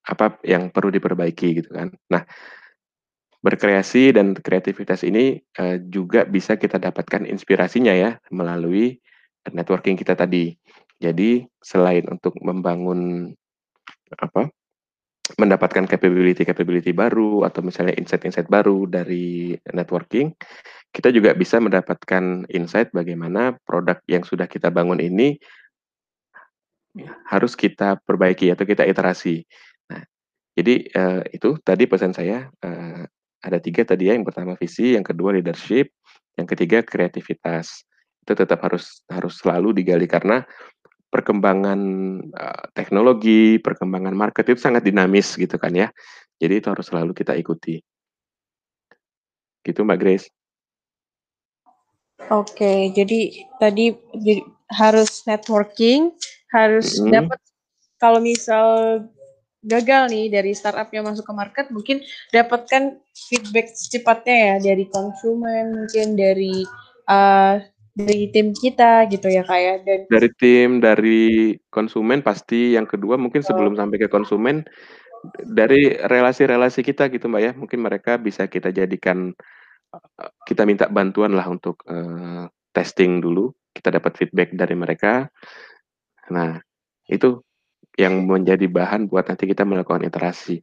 apa 0.04 0.36
yang 0.44 0.68
perlu 0.74 0.92
diperbaiki 0.92 1.64
gitu 1.64 1.70
kan. 1.72 1.94
Nah 2.12 2.24
berkreasi 3.38 4.12
dan 4.18 4.34
kreativitas 4.36 5.06
ini 5.06 5.40
uh, 5.62 5.78
juga 5.88 6.26
bisa 6.26 6.58
kita 6.58 6.82
dapatkan 6.82 7.24
inspirasinya 7.24 7.94
ya 7.94 8.18
melalui 8.34 8.98
networking 9.48 9.96
kita 9.96 10.18
tadi. 10.18 10.58
Jadi 10.98 11.46
selain 11.62 12.04
untuk 12.10 12.34
membangun 12.42 13.32
apa 14.18 14.50
mendapatkan 15.36 15.84
capability 15.84 16.48
capability 16.48 16.96
baru 16.96 17.44
atau 17.44 17.60
misalnya 17.60 17.92
insight-insight 18.00 18.48
baru 18.48 18.88
dari 18.88 19.60
networking, 19.76 20.32
kita 20.96 21.12
juga 21.12 21.36
bisa 21.36 21.60
mendapatkan 21.60 22.48
insight 22.48 22.96
bagaimana 22.96 23.60
produk 23.68 24.00
yang 24.08 24.24
sudah 24.24 24.48
kita 24.48 24.72
bangun 24.72 25.04
ini 25.04 25.36
harus 27.28 27.54
kita 27.54 28.00
perbaiki 28.02 28.50
atau 28.50 28.64
kita 28.64 28.88
iterasi. 28.88 29.44
Nah, 29.92 30.02
jadi 30.58 30.76
uh, 30.96 31.22
itu 31.30 31.60
tadi 31.62 31.86
pesan 31.86 32.16
saya 32.16 32.48
uh, 32.64 33.04
ada 33.44 33.58
tiga 33.62 33.86
tadi 33.86 34.10
ya. 34.10 34.18
Yang 34.18 34.34
pertama 34.34 34.58
visi, 34.58 34.98
yang 34.98 35.06
kedua 35.06 35.36
leadership, 35.36 35.94
yang 36.40 36.48
ketiga 36.50 36.82
kreativitas. 36.82 37.86
Itu 38.24 38.36
tetap 38.36 38.60
harus 38.66 39.06
harus 39.08 39.40
selalu 39.40 39.78
digali 39.78 40.10
karena 40.10 40.44
perkembangan 41.08 41.80
uh, 42.36 42.64
teknologi, 42.76 43.58
perkembangan 43.64 44.16
market 44.16 44.52
itu 44.52 44.60
sangat 44.60 44.84
dinamis 44.84 45.34
gitu 45.40 45.56
kan 45.56 45.72
ya. 45.72 45.88
Jadi 46.38 46.60
itu 46.62 46.68
harus 46.70 46.86
selalu 46.88 47.12
kita 47.16 47.34
ikuti. 47.34 47.80
Gitu 49.64 49.80
Mbak 49.84 50.00
Grace. 50.00 50.28
Oke, 52.28 52.92
jadi 52.92 53.46
tadi 53.62 53.94
harus 54.74 55.24
networking, 55.30 56.12
harus 56.52 56.98
mm 56.98 57.08
-hmm. 57.08 57.14
dapat 57.14 57.40
kalau 58.02 58.20
misal 58.20 58.66
gagal 59.64 60.10
nih 60.12 60.32
dari 60.32 60.52
startup 60.54 60.90
yang 60.92 61.08
masuk 61.08 61.26
ke 61.28 61.34
market, 61.34 61.66
mungkin 61.70 62.04
dapatkan 62.32 63.00
feedback 63.30 63.72
secepatnya 63.74 64.36
ya 64.36 64.56
dari 64.74 64.86
konsumen, 64.90 65.84
mungkin 65.84 66.16
dari 66.16 66.64
uh, 67.10 67.62
dari 67.98 68.30
tim 68.30 68.54
kita 68.54 69.10
gitu 69.10 69.26
ya 69.26 69.42
kayak 69.42 69.82
ya. 69.82 69.86
dan 69.86 70.00
dari 70.06 70.30
tim 70.38 70.78
dari 70.78 71.58
konsumen 71.74 72.22
pasti 72.22 72.78
yang 72.78 72.86
kedua 72.86 73.18
mungkin 73.18 73.42
sebelum 73.42 73.74
oh. 73.74 73.78
sampai 73.82 73.98
ke 73.98 74.08
konsumen 74.08 74.62
dari 75.42 75.98
relasi-relasi 75.98 76.86
kita 76.86 77.10
gitu 77.10 77.26
mbak 77.26 77.42
ya 77.42 77.52
mungkin 77.58 77.82
mereka 77.82 78.22
bisa 78.22 78.46
kita 78.46 78.70
jadikan 78.70 79.34
kita 80.46 80.62
minta 80.70 80.86
bantuan 80.94 81.34
lah 81.34 81.50
untuk 81.50 81.82
uh, 81.90 82.46
testing 82.70 83.18
dulu 83.18 83.50
kita 83.74 83.90
dapat 83.98 84.14
feedback 84.14 84.54
dari 84.54 84.78
mereka 84.78 85.26
nah 86.30 86.62
itu 87.10 87.42
yang 87.98 88.30
menjadi 88.30 88.70
bahan 88.70 89.10
buat 89.10 89.26
nanti 89.26 89.50
kita 89.50 89.66
melakukan 89.66 90.06
iterasi 90.06 90.62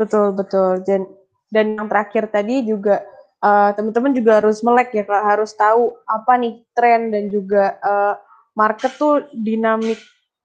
betul 0.00 0.32
betul 0.32 0.80
dan 0.80 1.04
dan 1.52 1.76
yang 1.76 1.92
terakhir 1.92 2.32
tadi 2.32 2.64
juga 2.64 3.04
uh, 3.42 3.70
teman-teman 3.74 4.12
juga 4.14 4.42
harus 4.42 4.62
melek 4.62 4.94
ya 4.94 5.04
kak. 5.06 5.22
Harus 5.22 5.54
tahu 5.54 5.94
apa 6.06 6.32
nih 6.38 6.62
tren 6.74 7.10
dan 7.10 7.30
juga 7.30 7.78
uh, 7.82 8.14
market 8.58 8.94
tuh 8.98 9.26
dinamik 9.30 9.98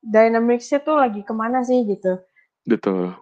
dynamicsnya 0.04 0.84
tuh 0.84 1.00
lagi 1.00 1.24
ke 1.24 1.34
mana 1.34 1.64
sih 1.64 1.82
gitu. 1.88 2.20
Betul. 2.68 3.16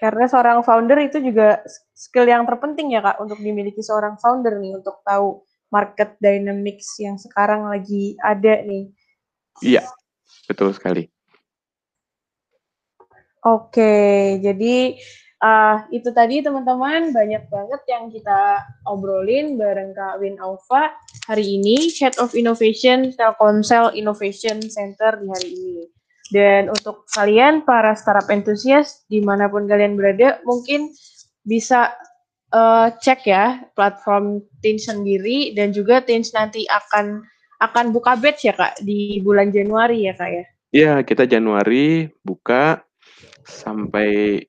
Karena 0.00 0.24
seorang 0.26 0.60
founder 0.64 0.98
itu 1.00 1.20
juga 1.20 1.62
skill 1.94 2.26
yang 2.26 2.44
terpenting 2.44 2.92
ya 2.92 3.00
kak 3.04 3.20
untuk 3.22 3.38
dimiliki 3.38 3.80
seorang 3.80 4.18
founder 4.18 4.58
nih 4.58 4.76
untuk 4.76 5.00
tahu 5.06 5.44
market 5.70 6.18
dynamics 6.18 6.98
yang 6.98 7.16
sekarang 7.16 7.70
lagi 7.70 8.18
ada 8.20 8.60
nih. 8.64 8.90
Iya 9.62 9.86
betul 10.50 10.74
sekali. 10.74 11.08
Oke 13.44 14.36
jadi 14.40 14.98
uh, 15.44 15.76
itu 15.92 16.08
tadi 16.10 16.40
teman-teman 16.40 17.12
banyak 17.12 17.44
banget 17.52 17.82
yang 17.86 18.08
kita 18.08 18.64
obrolin 18.88 19.60
bareng 19.60 19.92
Kak 19.92 20.24
Win 20.24 20.40
Alfa 20.40 20.96
hari 21.28 21.60
ini 21.60 21.92
Head 22.00 22.16
of 22.16 22.32
Innovation 22.32 23.12
Telkomsel 23.12 23.92
Innovation 23.92 24.64
Center 24.64 25.20
di 25.20 25.28
hari 25.28 25.50
ini. 25.52 25.84
Dan 26.32 26.72
untuk 26.72 27.04
kalian 27.12 27.68
para 27.68 27.92
startup 27.92 28.32
entusias 28.32 29.04
di 29.12 29.20
mana 29.20 29.44
pun 29.52 29.68
kalian 29.68 29.94
berada 29.94 30.40
mungkin 30.48 30.88
bisa 31.44 31.92
uh, 32.56 32.88
cek 32.96 33.28
ya 33.28 33.60
platform 33.76 34.40
Teens 34.64 34.88
sendiri 34.88 35.52
dan 35.52 35.76
juga 35.76 36.00
Teens 36.00 36.32
nanti 36.32 36.64
akan 36.64 37.20
akan 37.60 37.92
buka 37.92 38.16
batch 38.16 38.48
ya 38.48 38.56
kak 38.56 38.80
di 38.80 39.20
bulan 39.20 39.52
Januari 39.52 40.08
ya 40.08 40.16
kak 40.16 40.30
ya? 40.32 40.44
Iya 40.74 40.94
kita 41.04 41.28
Januari 41.28 42.08
buka 42.24 42.82
sampai 43.44 44.40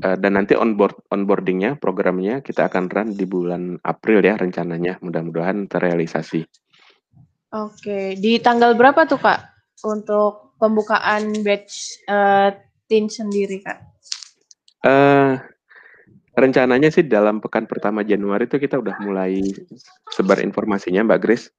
Uh, 0.00 0.16
dan 0.16 0.38
nanti 0.38 0.54
onboard 0.54 0.94
onboardingnya 1.10 1.76
programnya 1.76 2.40
kita 2.40 2.70
akan 2.70 2.86
run 2.88 3.08
di 3.18 3.26
bulan 3.26 3.76
April 3.82 4.22
ya 4.22 4.38
rencananya 4.38 5.02
mudah-mudahan 5.02 5.66
terrealisasi. 5.66 6.46
Oke, 7.50 8.14
di 8.14 8.38
tanggal 8.38 8.78
berapa 8.78 9.04
tuh 9.10 9.18
kak 9.18 9.40
untuk 9.82 10.54
pembukaan 10.62 11.42
batch 11.42 12.06
uh, 12.06 12.54
tin 12.86 13.10
sendiri 13.10 13.58
kak? 13.64 13.78
Uh, 14.86 15.36
rencananya 16.38 16.88
sih 16.88 17.04
dalam 17.04 17.42
pekan 17.42 17.66
pertama 17.66 18.06
Januari 18.06 18.48
itu 18.48 18.56
kita 18.56 18.78
udah 18.78 18.96
mulai 19.02 19.42
sebar 20.14 20.40
informasinya 20.40 21.04
Mbak 21.04 21.20
Grace 21.20 21.50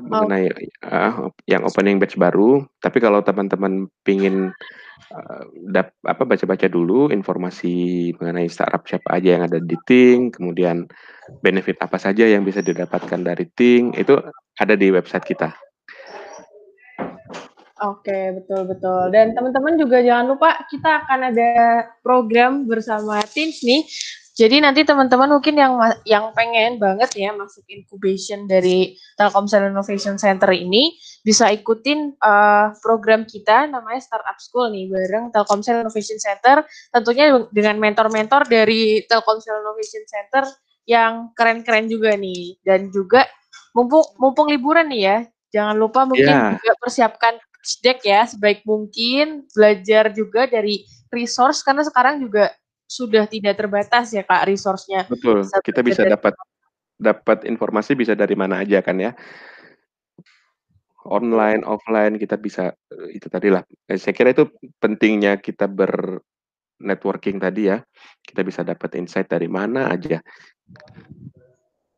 mengenai 0.00 0.48
uh, 0.86 1.28
yang 1.44 1.66
opening 1.66 2.00
batch 2.00 2.16
baru. 2.16 2.64
Tapi 2.80 2.98
kalau 3.02 3.20
teman-teman 3.20 3.90
pingin 4.06 4.54
uh, 5.12 5.44
dap, 5.68 5.92
apa 6.06 6.24
baca-baca 6.24 6.70
dulu 6.70 7.12
informasi 7.12 8.10
mengenai 8.16 8.48
startup 8.48 8.86
siapa 8.88 9.20
aja 9.20 9.36
yang 9.36 9.44
ada 9.44 9.60
di 9.60 9.76
Ting, 9.84 10.32
kemudian 10.32 10.88
benefit 11.44 11.76
apa 11.84 12.00
saja 12.00 12.24
yang 12.24 12.46
bisa 12.46 12.64
didapatkan 12.64 13.20
dari 13.20 13.44
Ting, 13.52 13.92
itu 13.98 14.16
ada 14.56 14.74
di 14.78 14.88
website 14.88 15.26
kita. 15.26 15.52
Oke, 17.82 18.38
betul 18.38 18.70
betul. 18.70 19.10
Dan 19.10 19.34
teman-teman 19.34 19.74
juga 19.74 19.98
jangan 19.98 20.30
lupa 20.30 20.54
kita 20.70 21.02
akan 21.02 21.34
ada 21.34 21.50
program 22.06 22.62
bersama 22.70 23.18
Teams 23.26 23.58
nih 23.66 23.82
jadi 24.32 24.64
nanti 24.64 24.80
teman-teman 24.88 25.28
mungkin 25.28 25.60
yang 25.60 25.76
yang 26.08 26.32
pengen 26.32 26.80
banget 26.80 27.12
ya 27.20 27.36
masuk 27.36 27.68
incubation 27.68 28.48
dari 28.48 28.96
Telkomsel 29.20 29.68
Innovation 29.68 30.16
Center 30.16 30.48
ini 30.56 30.96
bisa 31.20 31.52
ikutin 31.52 32.16
uh, 32.16 32.72
program 32.80 33.28
kita 33.28 33.68
namanya 33.68 34.00
Startup 34.00 34.34
School 34.40 34.72
nih 34.72 34.88
bareng 34.88 35.36
Telkomsel 35.36 35.84
Innovation 35.84 36.16
Center. 36.16 36.64
Tentunya 36.88 37.28
dengan 37.52 37.76
mentor-mentor 37.76 38.48
dari 38.48 39.04
Telkomsel 39.04 39.60
Innovation 39.60 40.04
Center 40.08 40.48
yang 40.88 41.36
keren-keren 41.36 41.92
juga 41.92 42.16
nih. 42.16 42.56
Dan 42.64 42.88
juga 42.88 43.28
mumpung 43.76 44.16
mumpung 44.16 44.48
liburan 44.48 44.88
nih 44.88 45.02
ya 45.04 45.18
jangan 45.52 45.76
lupa 45.76 46.08
mungkin 46.08 46.32
yeah. 46.32 46.56
juga 46.56 46.72
persiapkan 46.80 47.36
deck 47.84 48.00
ya 48.00 48.24
sebaik 48.24 48.64
mungkin. 48.64 49.44
Belajar 49.52 50.08
juga 50.16 50.48
dari 50.48 50.88
resource 51.12 51.60
karena 51.60 51.84
sekarang 51.84 52.24
juga 52.24 52.48
sudah 52.92 53.24
tidak 53.24 53.56
terbatas 53.56 54.12
ya 54.12 54.20
Kak 54.20 54.44
resource-nya. 54.44 55.08
Betul. 55.08 55.48
Bisa 55.48 55.58
kita 55.64 55.80
bisa 55.80 56.02
dapat 56.04 56.36
dapat 57.00 57.48
informasi 57.48 57.96
bisa 57.96 58.12
dari 58.12 58.36
mana 58.36 58.60
aja 58.60 58.84
kan 58.84 59.00
ya. 59.00 59.16
Online, 61.02 61.66
offline 61.66 62.14
kita 62.20 62.38
bisa 62.38 62.70
eh, 62.70 63.16
itu 63.16 63.26
tadi 63.26 63.48
lah. 63.50 63.64
Eh, 63.88 63.98
saya 63.98 64.14
kira 64.14 64.30
itu 64.30 64.46
pentingnya 64.78 65.40
kita 65.40 65.66
ber 65.66 66.20
networking 66.78 67.40
tadi 67.40 67.72
ya. 67.72 67.80
Kita 68.22 68.44
bisa 68.44 68.62
dapat 68.62 69.00
insight 69.00 69.26
dari 69.26 69.48
mana 69.48 69.90
aja. 69.90 70.22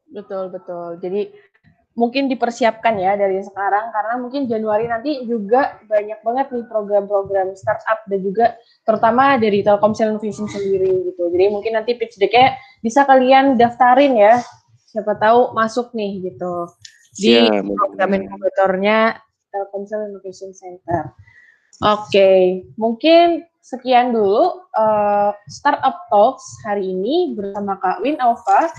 Betul, 0.09 0.55
betul. 0.55 1.03
Jadi 1.03 1.35
mungkin 1.95 2.27
dipersiapkan 2.27 2.99
ya 2.99 3.15
dari 3.15 3.39
sekarang 3.39 3.95
karena 3.95 4.15
mungkin 4.19 4.51
Januari 4.51 4.91
nanti 4.91 5.23
juga 5.31 5.79
banyak 5.87 6.27
banget 6.27 6.47
nih 6.51 6.67
program-program 6.67 7.55
startup 7.55 8.03
dan 8.11 8.19
juga 8.19 8.59
terutama 8.83 9.39
dari 9.39 9.63
Telkomsel 9.63 10.19
Innovation 10.19 10.51
sendiri 10.51 10.91
gitu. 11.11 11.31
Jadi 11.31 11.45
mungkin 11.55 11.79
nanti 11.79 11.95
pitch 11.95 12.19
deck-nya 12.19 12.59
bisa 12.83 13.07
kalian 13.07 13.55
daftarin 13.55 14.19
ya. 14.19 14.43
Siapa 14.91 15.15
tahu 15.19 15.55
masuk 15.55 15.95
nih 15.95 16.31
gitu 16.31 16.67
di 17.15 17.47
ya, 17.47 17.63
program 17.63 18.11
inkubatornya 18.19 18.99
Telkomsel 19.55 20.11
Innovation 20.11 20.51
Center. 20.51 21.15
Oke, 21.83 22.11
okay. 22.11 22.39
mungkin 22.75 23.47
sekian 23.63 24.15
dulu 24.15 24.67
uh, 24.75 25.31
Startup 25.47 25.95
Talks 26.11 26.43
hari 26.67 26.91
ini 26.91 27.35
bersama 27.39 27.79
Kak 27.79 28.03
Win 28.03 28.19
Alpha, 28.19 28.71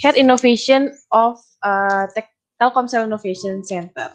Head 0.00 0.16
Innovation 0.16 0.92
of 1.12 1.40
uh, 1.64 2.08
Tech 2.16 2.31
Telkomsel 2.62 3.10
Innovation 3.10 3.66
Center. 3.66 4.14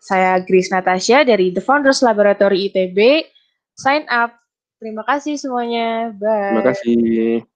Saya 0.00 0.40
Grace 0.40 0.72
Natasha 0.72 1.28
dari 1.28 1.52
The 1.52 1.60
Founders 1.60 2.00
Laboratory 2.00 2.72
ITB. 2.72 3.28
Sign 3.76 4.08
up. 4.08 4.32
Terima 4.80 5.04
kasih 5.04 5.36
semuanya. 5.36 6.10
Bye. 6.16 6.48
Terima 6.56 6.64
kasih. 6.72 7.51